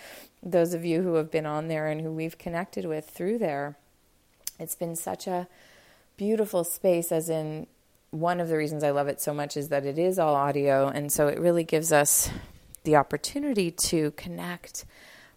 those 0.44 0.74
of 0.74 0.86
you 0.86 1.02
who 1.02 1.16
have 1.16 1.32
been 1.32 1.46
on 1.46 1.68
there 1.68 1.88
and 1.88 2.02
who 2.02 2.12
we've 2.12 2.38
connected 2.38 2.86
with 2.86 3.10
through 3.10 3.40
there. 3.40 3.78
It's 4.60 4.76
been 4.76 4.96
such 4.96 5.28
a 5.28 5.48
beautiful 6.18 6.64
space 6.64 7.12
as 7.12 7.30
in 7.30 7.68
one 8.12 8.40
of 8.40 8.48
the 8.48 8.58
reasons 8.58 8.84
I 8.84 8.92
love 8.92 9.08
it 9.08 9.20
so 9.20 9.34
much 9.34 9.58
is 9.58 9.70
that 9.70 9.86
it 9.86 9.98
is 9.98 10.18
all 10.20 10.36
audio. 10.36 10.88
And 10.88 11.12
so 11.12 11.28
it 11.28 11.40
really 11.40 11.64
gives 11.64 11.92
us 11.92 12.30
the 12.84 12.96
opportunity 12.96 13.72
to 13.72 14.12
connect 14.12 14.86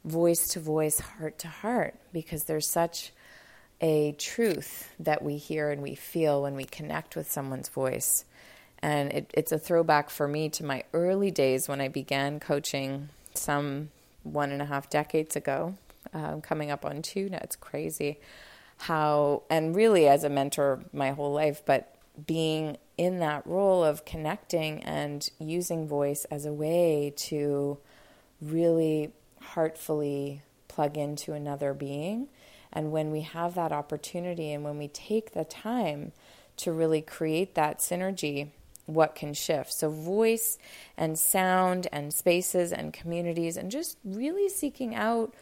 voice 0.04 0.46
to 0.48 0.60
voice, 0.60 1.00
heart 1.00 1.38
to 1.40 1.48
heart, 1.48 1.94
because 2.12 2.44
there's 2.44 2.68
such 2.68 3.12
a 3.80 4.12
truth 4.12 4.92
that 4.98 5.22
we 5.22 5.36
hear 5.36 5.70
and 5.70 5.82
we 5.82 5.94
feel 5.94 6.42
when 6.42 6.54
we 6.54 6.64
connect 6.64 7.16
with 7.16 7.30
someone's 7.30 7.68
voice. 7.68 8.24
And 8.80 9.12
it, 9.12 9.30
it's 9.34 9.52
a 9.52 9.58
throwback 9.58 10.10
for 10.10 10.28
me 10.28 10.48
to 10.50 10.64
my 10.64 10.84
early 10.92 11.30
days 11.30 11.68
when 11.68 11.80
I 11.80 11.88
began 11.88 12.40
coaching 12.40 13.08
some 13.34 13.90
one 14.22 14.50
and 14.52 14.62
a 14.62 14.66
half 14.66 14.90
decades 14.90 15.36
ago, 15.36 15.74
um, 16.12 16.40
coming 16.40 16.70
up 16.70 16.84
on 16.84 17.02
two 17.02 17.28
now. 17.28 17.38
It's 17.42 17.56
crazy 17.56 18.18
how, 18.82 19.42
and 19.50 19.74
really 19.74 20.08
as 20.08 20.24
a 20.24 20.28
mentor 20.28 20.80
my 20.92 21.10
whole 21.10 21.32
life, 21.32 21.62
but 21.64 21.94
being 22.26 22.76
in 22.96 23.20
that 23.20 23.46
role 23.46 23.84
of 23.84 24.04
connecting 24.04 24.82
and 24.82 25.28
using 25.38 25.86
voice 25.86 26.24
as 26.26 26.44
a 26.44 26.52
way 26.52 27.12
to 27.16 27.78
really 28.40 29.12
heartfully 29.40 30.42
plug 30.66 30.96
into 30.96 31.32
another 31.32 31.74
being. 31.74 32.28
And 32.72 32.92
when 32.92 33.10
we 33.10 33.22
have 33.22 33.54
that 33.54 33.72
opportunity 33.72 34.52
and 34.52 34.64
when 34.64 34.78
we 34.78 34.88
take 34.88 35.32
the 35.32 35.44
time 35.44 36.12
to 36.58 36.72
really 36.72 37.00
create 37.00 37.54
that 37.54 37.78
synergy, 37.78 38.48
what 38.86 39.14
can 39.14 39.34
shift? 39.34 39.72
So, 39.72 39.90
voice 39.90 40.58
and 40.96 41.18
sound 41.18 41.86
and 41.92 42.12
spaces 42.12 42.72
and 42.72 42.92
communities, 42.92 43.56
and 43.56 43.70
just 43.70 43.98
really 44.02 44.48
seeking 44.48 44.94
out 44.94 45.34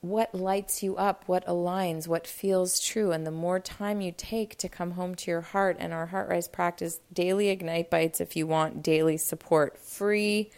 what 0.00 0.34
lights 0.34 0.82
you 0.82 0.96
up, 0.96 1.24
what 1.26 1.46
aligns, 1.46 2.06
what 2.06 2.26
feels 2.26 2.78
true. 2.78 3.10
And 3.10 3.26
the 3.26 3.30
more 3.30 3.58
time 3.58 4.02
you 4.02 4.12
take 4.14 4.58
to 4.58 4.68
come 4.68 4.92
home 4.92 5.14
to 5.14 5.30
your 5.30 5.40
heart, 5.40 5.76
and 5.78 5.94
our 5.94 6.06
Heart 6.06 6.28
Rise 6.28 6.48
practice 6.48 7.00
daily 7.12 7.48
Ignite 7.48 7.90
Bites 7.90 8.20
if 8.20 8.36
you 8.36 8.46
want 8.46 8.82
daily 8.82 9.16
support, 9.16 9.78
free 9.78 10.50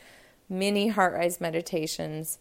mini 0.49 0.89
Heart 0.89 1.15
Rise 1.15 1.41
meditations. 1.41 2.39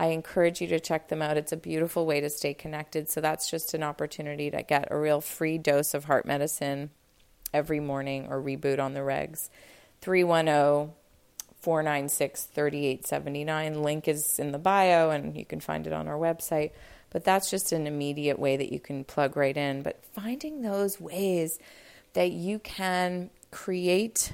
I 0.00 0.06
encourage 0.06 0.62
you 0.62 0.66
to 0.68 0.80
check 0.80 1.08
them 1.08 1.20
out. 1.20 1.36
It's 1.36 1.52
a 1.52 1.58
beautiful 1.58 2.06
way 2.06 2.22
to 2.22 2.30
stay 2.30 2.54
connected. 2.54 3.10
So 3.10 3.20
that's 3.20 3.50
just 3.50 3.74
an 3.74 3.82
opportunity 3.82 4.50
to 4.50 4.62
get 4.62 4.88
a 4.90 4.96
real 4.96 5.20
free 5.20 5.58
dose 5.58 5.92
of 5.92 6.06
heart 6.06 6.24
medicine 6.24 6.88
every 7.52 7.80
morning 7.80 8.26
or 8.30 8.40
reboot 8.40 8.80
on 8.80 8.94
the 8.94 9.00
regs. 9.00 9.50
310 10.00 10.94
496 11.60 12.44
3879. 12.44 13.82
Link 13.82 14.08
is 14.08 14.38
in 14.38 14.52
the 14.52 14.58
bio 14.58 15.10
and 15.10 15.36
you 15.36 15.44
can 15.44 15.60
find 15.60 15.86
it 15.86 15.92
on 15.92 16.08
our 16.08 16.16
website. 16.16 16.70
But 17.10 17.24
that's 17.24 17.50
just 17.50 17.72
an 17.72 17.86
immediate 17.86 18.38
way 18.38 18.56
that 18.56 18.72
you 18.72 18.80
can 18.80 19.04
plug 19.04 19.36
right 19.36 19.54
in. 19.54 19.82
But 19.82 20.02
finding 20.14 20.62
those 20.62 20.98
ways 20.98 21.58
that 22.14 22.32
you 22.32 22.58
can 22.58 23.28
create 23.50 24.32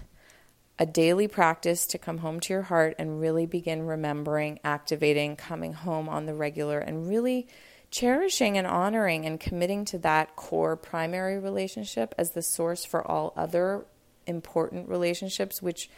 a 0.79 0.87
daily 0.87 1.27
practice 1.27 1.87
to 1.87 1.99
come 1.99 2.19
home 2.19 2.39
to 2.41 2.53
your 2.53 2.63
heart 2.63 2.95
and 2.99 3.21
really 3.21 3.47
begin 3.47 3.87
remembering, 3.87 4.61
activating, 4.63 5.37
coming 5.37 5.73
home 5.73 6.09
on 6.09 6.27
the 6.27 6.35
regular, 6.35 6.79
and 6.79 7.09
really 7.09 7.47
cherishing 7.91 8.59
and 8.59 8.67
honoring 8.67 9.25
and 9.25 9.41
committing 9.41 9.85
to 9.87 9.99
that 9.99 10.37
core 10.37 10.77
primary 10.77 11.39
relationship 11.39 12.15
as 12.19 12.33
the 12.33 12.43
source 12.43 12.85
for 12.85 13.07
all 13.07 13.33
other 13.37 13.87
important 14.27 14.89
relationships, 14.89 15.63
which 15.63 15.89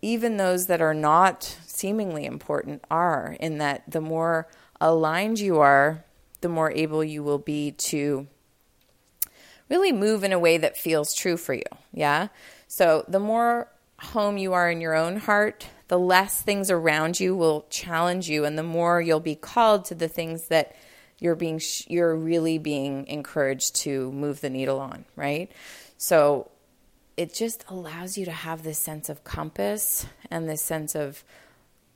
even 0.00 0.38
those 0.38 0.66
that 0.66 0.80
are 0.80 0.94
not 0.94 1.58
seemingly 1.66 2.24
important 2.24 2.82
are, 2.90 3.36
in 3.38 3.58
that 3.58 3.82
the 3.86 4.00
more 4.00 4.48
aligned 4.80 5.38
you 5.38 5.58
are, 5.58 6.04
the 6.40 6.48
more 6.48 6.70
able 6.72 7.04
you 7.04 7.22
will 7.22 7.38
be 7.38 7.72
to 7.72 8.26
really 9.68 9.92
move 9.92 10.24
in 10.24 10.32
a 10.32 10.38
way 10.38 10.56
that 10.56 10.76
feels 10.76 11.14
true 11.14 11.36
for 11.36 11.52
you. 11.52 11.62
Yeah. 11.92 12.28
So 12.66 13.04
the 13.08 13.20
more 13.20 13.69
home 14.00 14.38
you 14.38 14.52
are 14.52 14.70
in 14.70 14.80
your 14.80 14.94
own 14.94 15.16
heart, 15.18 15.66
the 15.88 15.98
less 15.98 16.40
things 16.40 16.70
around 16.70 17.20
you 17.20 17.36
will 17.36 17.66
challenge 17.70 18.28
you, 18.28 18.44
and 18.44 18.56
the 18.56 18.62
more 18.62 19.00
you'll 19.00 19.20
be 19.20 19.34
called 19.34 19.84
to 19.86 19.94
the 19.94 20.08
things 20.08 20.48
that 20.48 20.74
you're 21.18 21.34
being 21.34 21.58
sh- 21.58 21.86
you're 21.88 22.16
really 22.16 22.58
being 22.58 23.06
encouraged 23.06 23.76
to 23.76 24.10
move 24.12 24.40
the 24.40 24.50
needle 24.50 24.80
on, 24.80 25.04
right? 25.16 25.52
So 25.98 26.50
it 27.16 27.34
just 27.34 27.64
allows 27.68 28.16
you 28.16 28.24
to 28.24 28.32
have 28.32 28.62
this 28.62 28.78
sense 28.78 29.08
of 29.08 29.24
compass 29.24 30.06
and 30.30 30.48
this 30.48 30.62
sense 30.62 30.94
of 30.94 31.22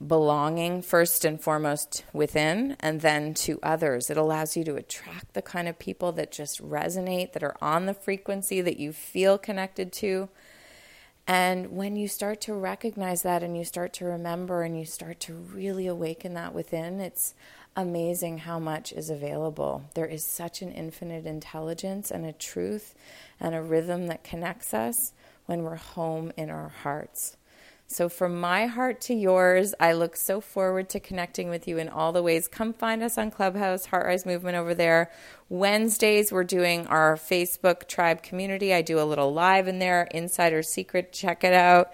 belonging 0.05 0.81
first 0.81 1.25
and 1.25 1.41
foremost 1.41 2.03
within 2.13 2.75
and 2.79 3.01
then 3.01 3.33
to 3.33 3.59
others. 3.63 4.09
It 4.09 4.17
allows 4.17 4.55
you 4.55 4.63
to 4.65 4.75
attract 4.75 5.33
the 5.33 5.41
kind 5.41 5.67
of 5.67 5.79
people 5.79 6.11
that 6.13 6.31
just 6.31 6.61
resonate, 6.61 7.33
that 7.33 7.43
are 7.43 7.55
on 7.61 7.85
the 7.85 7.93
frequency 7.93 8.61
that 8.61 8.77
you 8.77 8.91
feel 8.91 9.37
connected 9.37 9.91
to. 9.93 10.29
And 11.27 11.71
when 11.71 11.95
you 11.95 12.07
start 12.07 12.41
to 12.41 12.53
recognize 12.53 13.23
that 13.23 13.41
and 13.41 13.57
you 13.57 13.65
start 13.65 13.93
to 13.93 14.05
remember 14.05 14.61
and 14.61 14.77
you 14.77 14.85
start 14.85 15.19
to 15.21 15.33
really 15.33 15.87
awaken 15.87 16.35
that 16.35 16.53
within, 16.53 16.99
it's 16.99 17.33
amazing 17.75 18.39
how 18.39 18.59
much 18.59 18.93
is 18.93 19.09
available. 19.09 19.83
There 19.95 20.05
is 20.05 20.23
such 20.23 20.61
an 20.61 20.71
infinite 20.71 21.25
intelligence 21.25 22.11
and 22.11 22.25
a 22.25 22.31
truth 22.31 22.93
and 23.39 23.55
a 23.55 23.61
rhythm 23.61 24.07
that 24.07 24.23
connects 24.23 24.73
us 24.73 25.13
when 25.47 25.63
we're 25.63 25.75
home 25.75 26.31
in 26.37 26.49
our 26.49 26.69
hearts. 26.69 27.37
So, 27.87 28.09
from 28.09 28.39
my 28.39 28.65
heart 28.65 28.99
to 29.01 29.13
yours, 29.13 29.75
I 29.79 29.93
look 29.93 30.15
so 30.15 30.41
forward 30.41 30.89
to 30.89 30.99
connecting 30.99 31.49
with 31.49 31.67
you 31.67 31.77
in 31.77 31.87
all 31.87 32.11
the 32.11 32.23
ways. 32.23 32.47
Come 32.47 32.73
find 32.73 33.03
us 33.03 33.17
on 33.17 33.31
Clubhouse, 33.31 33.87
Heartrise 33.87 34.25
Movement 34.25 34.57
over 34.57 34.73
there. 34.73 35.11
Wednesdays, 35.49 36.31
we're 36.31 36.43
doing 36.43 36.87
our 36.87 37.15
Facebook 37.15 37.87
tribe 37.87 38.23
community. 38.23 38.73
I 38.73 38.81
do 38.81 38.99
a 38.99 39.05
little 39.05 39.33
live 39.33 39.67
in 39.67 39.79
there, 39.79 40.07
Insider 40.11 40.63
Secret. 40.63 41.13
Check 41.13 41.43
it 41.43 41.53
out. 41.53 41.91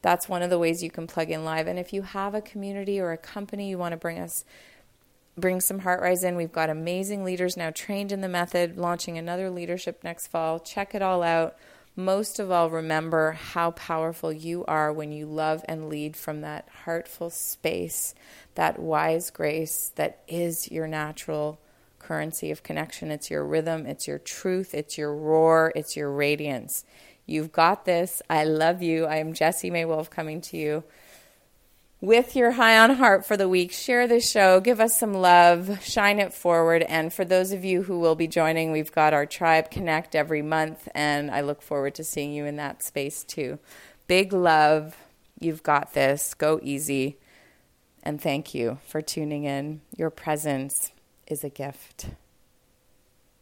That's 0.00 0.28
one 0.28 0.42
of 0.42 0.50
the 0.50 0.58
ways 0.58 0.82
you 0.82 0.90
can 0.90 1.06
plug 1.08 1.30
in 1.30 1.44
live. 1.44 1.66
And 1.66 1.78
if 1.78 1.92
you 1.92 2.02
have 2.02 2.34
a 2.34 2.40
community 2.40 3.00
or 3.00 3.12
a 3.12 3.18
company 3.18 3.68
you 3.68 3.78
want 3.78 3.92
to 3.92 3.98
bring 3.98 4.18
us 4.20 4.44
bring 5.36 5.60
some 5.60 5.80
Heartrise 5.80 6.24
in. 6.24 6.36
We've 6.36 6.52
got 6.52 6.70
amazing 6.70 7.24
leaders 7.24 7.56
now 7.56 7.70
trained 7.70 8.12
in 8.12 8.20
the 8.20 8.28
method, 8.28 8.76
launching 8.76 9.16
another 9.16 9.50
leadership 9.50 10.04
next 10.04 10.28
fall. 10.28 10.60
Check 10.60 10.94
it 10.94 11.02
all 11.02 11.22
out. 11.22 11.56
Most 11.94 12.38
of 12.38 12.50
all, 12.50 12.70
remember 12.70 13.32
how 13.32 13.72
powerful 13.72 14.32
you 14.32 14.64
are 14.64 14.90
when 14.90 15.12
you 15.12 15.26
love 15.26 15.62
and 15.68 15.90
lead 15.90 16.16
from 16.16 16.40
that 16.40 16.66
heartful 16.84 17.28
space, 17.28 18.14
that 18.54 18.78
wise 18.78 19.30
grace 19.30 19.92
that 19.96 20.22
is 20.26 20.70
your 20.70 20.86
natural 20.86 21.60
currency 21.98 22.50
of 22.50 22.62
connection. 22.62 23.10
It's 23.10 23.30
your 23.30 23.44
rhythm, 23.44 23.84
it's 23.86 24.08
your 24.08 24.18
truth, 24.18 24.74
it's 24.74 24.96
your 24.96 25.14
roar, 25.14 25.70
it's 25.76 25.94
your 25.94 26.10
radiance. 26.10 26.86
You've 27.26 27.52
got 27.52 27.84
this. 27.84 28.22
I 28.28 28.44
love 28.44 28.82
you. 28.82 29.04
I 29.04 29.16
am 29.16 29.34
Jessie 29.34 29.70
May 29.70 29.84
Wolf 29.84 30.08
coming 30.08 30.40
to 30.42 30.56
you 30.56 30.84
with 32.02 32.34
your 32.34 32.50
high 32.50 32.76
on 32.78 32.90
heart 32.96 33.24
for 33.24 33.36
the 33.36 33.48
week. 33.48 33.72
Share 33.72 34.08
this 34.08 34.28
show, 34.28 34.60
give 34.60 34.80
us 34.80 34.98
some 34.98 35.14
love, 35.14 35.82
shine 35.84 36.18
it 36.18 36.34
forward. 36.34 36.82
And 36.82 37.12
for 37.12 37.24
those 37.24 37.52
of 37.52 37.64
you 37.64 37.84
who 37.84 38.00
will 38.00 38.16
be 38.16 38.26
joining, 38.26 38.72
we've 38.72 38.90
got 38.90 39.14
our 39.14 39.24
Tribe 39.24 39.70
Connect 39.70 40.16
every 40.16 40.42
month, 40.42 40.88
and 40.96 41.30
I 41.30 41.42
look 41.42 41.62
forward 41.62 41.94
to 41.94 42.04
seeing 42.04 42.32
you 42.32 42.44
in 42.44 42.56
that 42.56 42.82
space 42.82 43.22
too. 43.22 43.60
Big 44.08 44.32
love. 44.32 44.96
You've 45.38 45.62
got 45.62 45.94
this. 45.94 46.34
Go 46.34 46.58
easy. 46.60 47.18
And 48.02 48.20
thank 48.20 48.52
you 48.52 48.78
for 48.88 49.00
tuning 49.00 49.44
in. 49.44 49.80
Your 49.96 50.10
presence 50.10 50.90
is 51.28 51.44
a 51.44 51.48
gift. 51.48 52.06